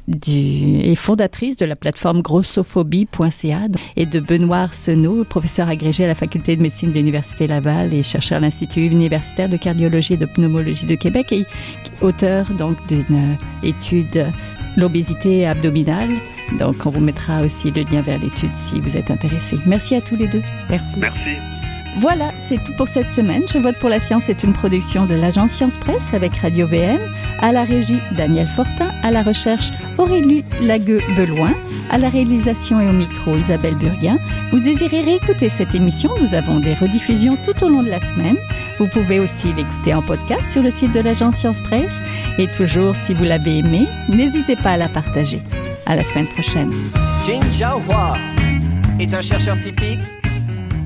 du 0.07 0.79
et 0.81 0.95
fondatrice 0.95 1.57
de 1.57 1.65
la 1.65 1.75
plateforme 1.75 2.21
grossophobie.ca 2.21 3.67
et 3.95 4.05
de 4.05 4.19
Benoît 4.19 4.57
Arsenault, 4.57 5.23
professeur 5.23 5.69
agrégé 5.69 6.03
à 6.03 6.07
la 6.07 6.15
faculté 6.15 6.55
de 6.55 6.61
médecine 6.61 6.89
de 6.89 6.95
l'université 6.95 7.47
Laval 7.47 7.93
et 7.93 8.03
chercheur 8.03 8.37
à 8.37 8.41
l'institut 8.41 8.85
universitaire 8.85 9.49
de 9.49 9.57
cardiologie 9.57 10.13
et 10.13 10.17
de 10.17 10.25
pneumologie 10.25 10.85
de 10.85 10.95
Québec 10.95 11.31
et 11.31 11.45
auteur 12.01 12.47
donc 12.57 12.75
d'une 12.87 13.37
étude 13.63 14.27
l'obésité 14.77 15.45
abdominale. 15.45 16.11
Donc, 16.59 16.85
on 16.85 16.89
vous 16.89 17.01
mettra 17.01 17.41
aussi 17.41 17.71
le 17.71 17.83
lien 17.83 18.01
vers 18.01 18.19
l'étude 18.19 18.55
si 18.55 18.79
vous 18.79 18.97
êtes 18.97 19.11
intéressé. 19.11 19.57
Merci 19.65 19.95
à 19.95 20.01
tous 20.01 20.15
les 20.15 20.27
deux. 20.27 20.41
Merci. 20.69 20.99
Merci. 20.99 21.52
Voilà, 21.99 22.29
c'est 22.47 22.63
tout 22.63 22.73
pour 22.73 22.87
cette 22.87 23.09
semaine. 23.09 23.43
Je 23.51 23.59
vote 23.59 23.77
pour 23.77 23.89
la 23.89 23.99
science 23.99 24.27
est 24.27 24.43
une 24.43 24.53
production 24.53 25.05
de 25.05 25.13
l'agence 25.13 25.51
Science 25.51 25.77
Presse 25.77 26.13
avec 26.13 26.35
Radio 26.37 26.65
VM, 26.65 26.99
à 27.39 27.51
la 27.51 27.63
régie 27.63 27.99
Daniel 28.17 28.47
Fortin, 28.47 28.87
à 29.03 29.11
la 29.11 29.21
recherche 29.21 29.69
Aurélie 29.97 30.43
Lagueux-Beloin, 30.61 31.53
à 31.91 31.97
la 31.99 32.09
réalisation 32.09 32.79
et 32.81 32.89
au 32.89 32.93
micro 32.93 33.37
Isabelle 33.37 33.75
Burguin. 33.75 34.17
Vous 34.51 34.59
désirez 34.59 35.01
réécouter 35.01 35.49
cette 35.49 35.75
émission, 35.75 36.09
nous 36.19 36.33
avons 36.33 36.59
des 36.59 36.73
rediffusions 36.73 37.37
tout 37.45 37.63
au 37.63 37.69
long 37.69 37.83
de 37.83 37.89
la 37.89 38.01
semaine. 38.01 38.37
Vous 38.79 38.87
pouvez 38.87 39.19
aussi 39.19 39.53
l'écouter 39.53 39.93
en 39.93 40.01
podcast 40.01 40.45
sur 40.51 40.63
le 40.63 40.71
site 40.71 40.93
de 40.93 40.99
l'agence 40.99 41.35
Science 41.35 41.61
Presse. 41.61 41.95
Et 42.39 42.47
toujours, 42.47 42.95
si 42.95 43.13
vous 43.13 43.23
l'avez 43.23 43.59
aimé, 43.59 43.87
n'hésitez 44.09 44.55
pas 44.55 44.71
à 44.71 44.77
la 44.77 44.89
partager. 44.89 45.41
À 45.85 45.95
la 45.95 46.03
semaine 46.03 46.27
prochaine. 46.27 46.71
Est 48.99 49.13
un 49.13 49.21
chercheur 49.21 49.59
typique 49.59 50.01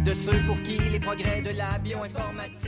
de 0.06 0.12
ceux 0.12 0.38
pour 0.46 0.62
qui 0.64 0.87
progrès 1.08 1.42
de 1.42 1.52
la 1.52 1.80
bioinformatique 1.80 2.68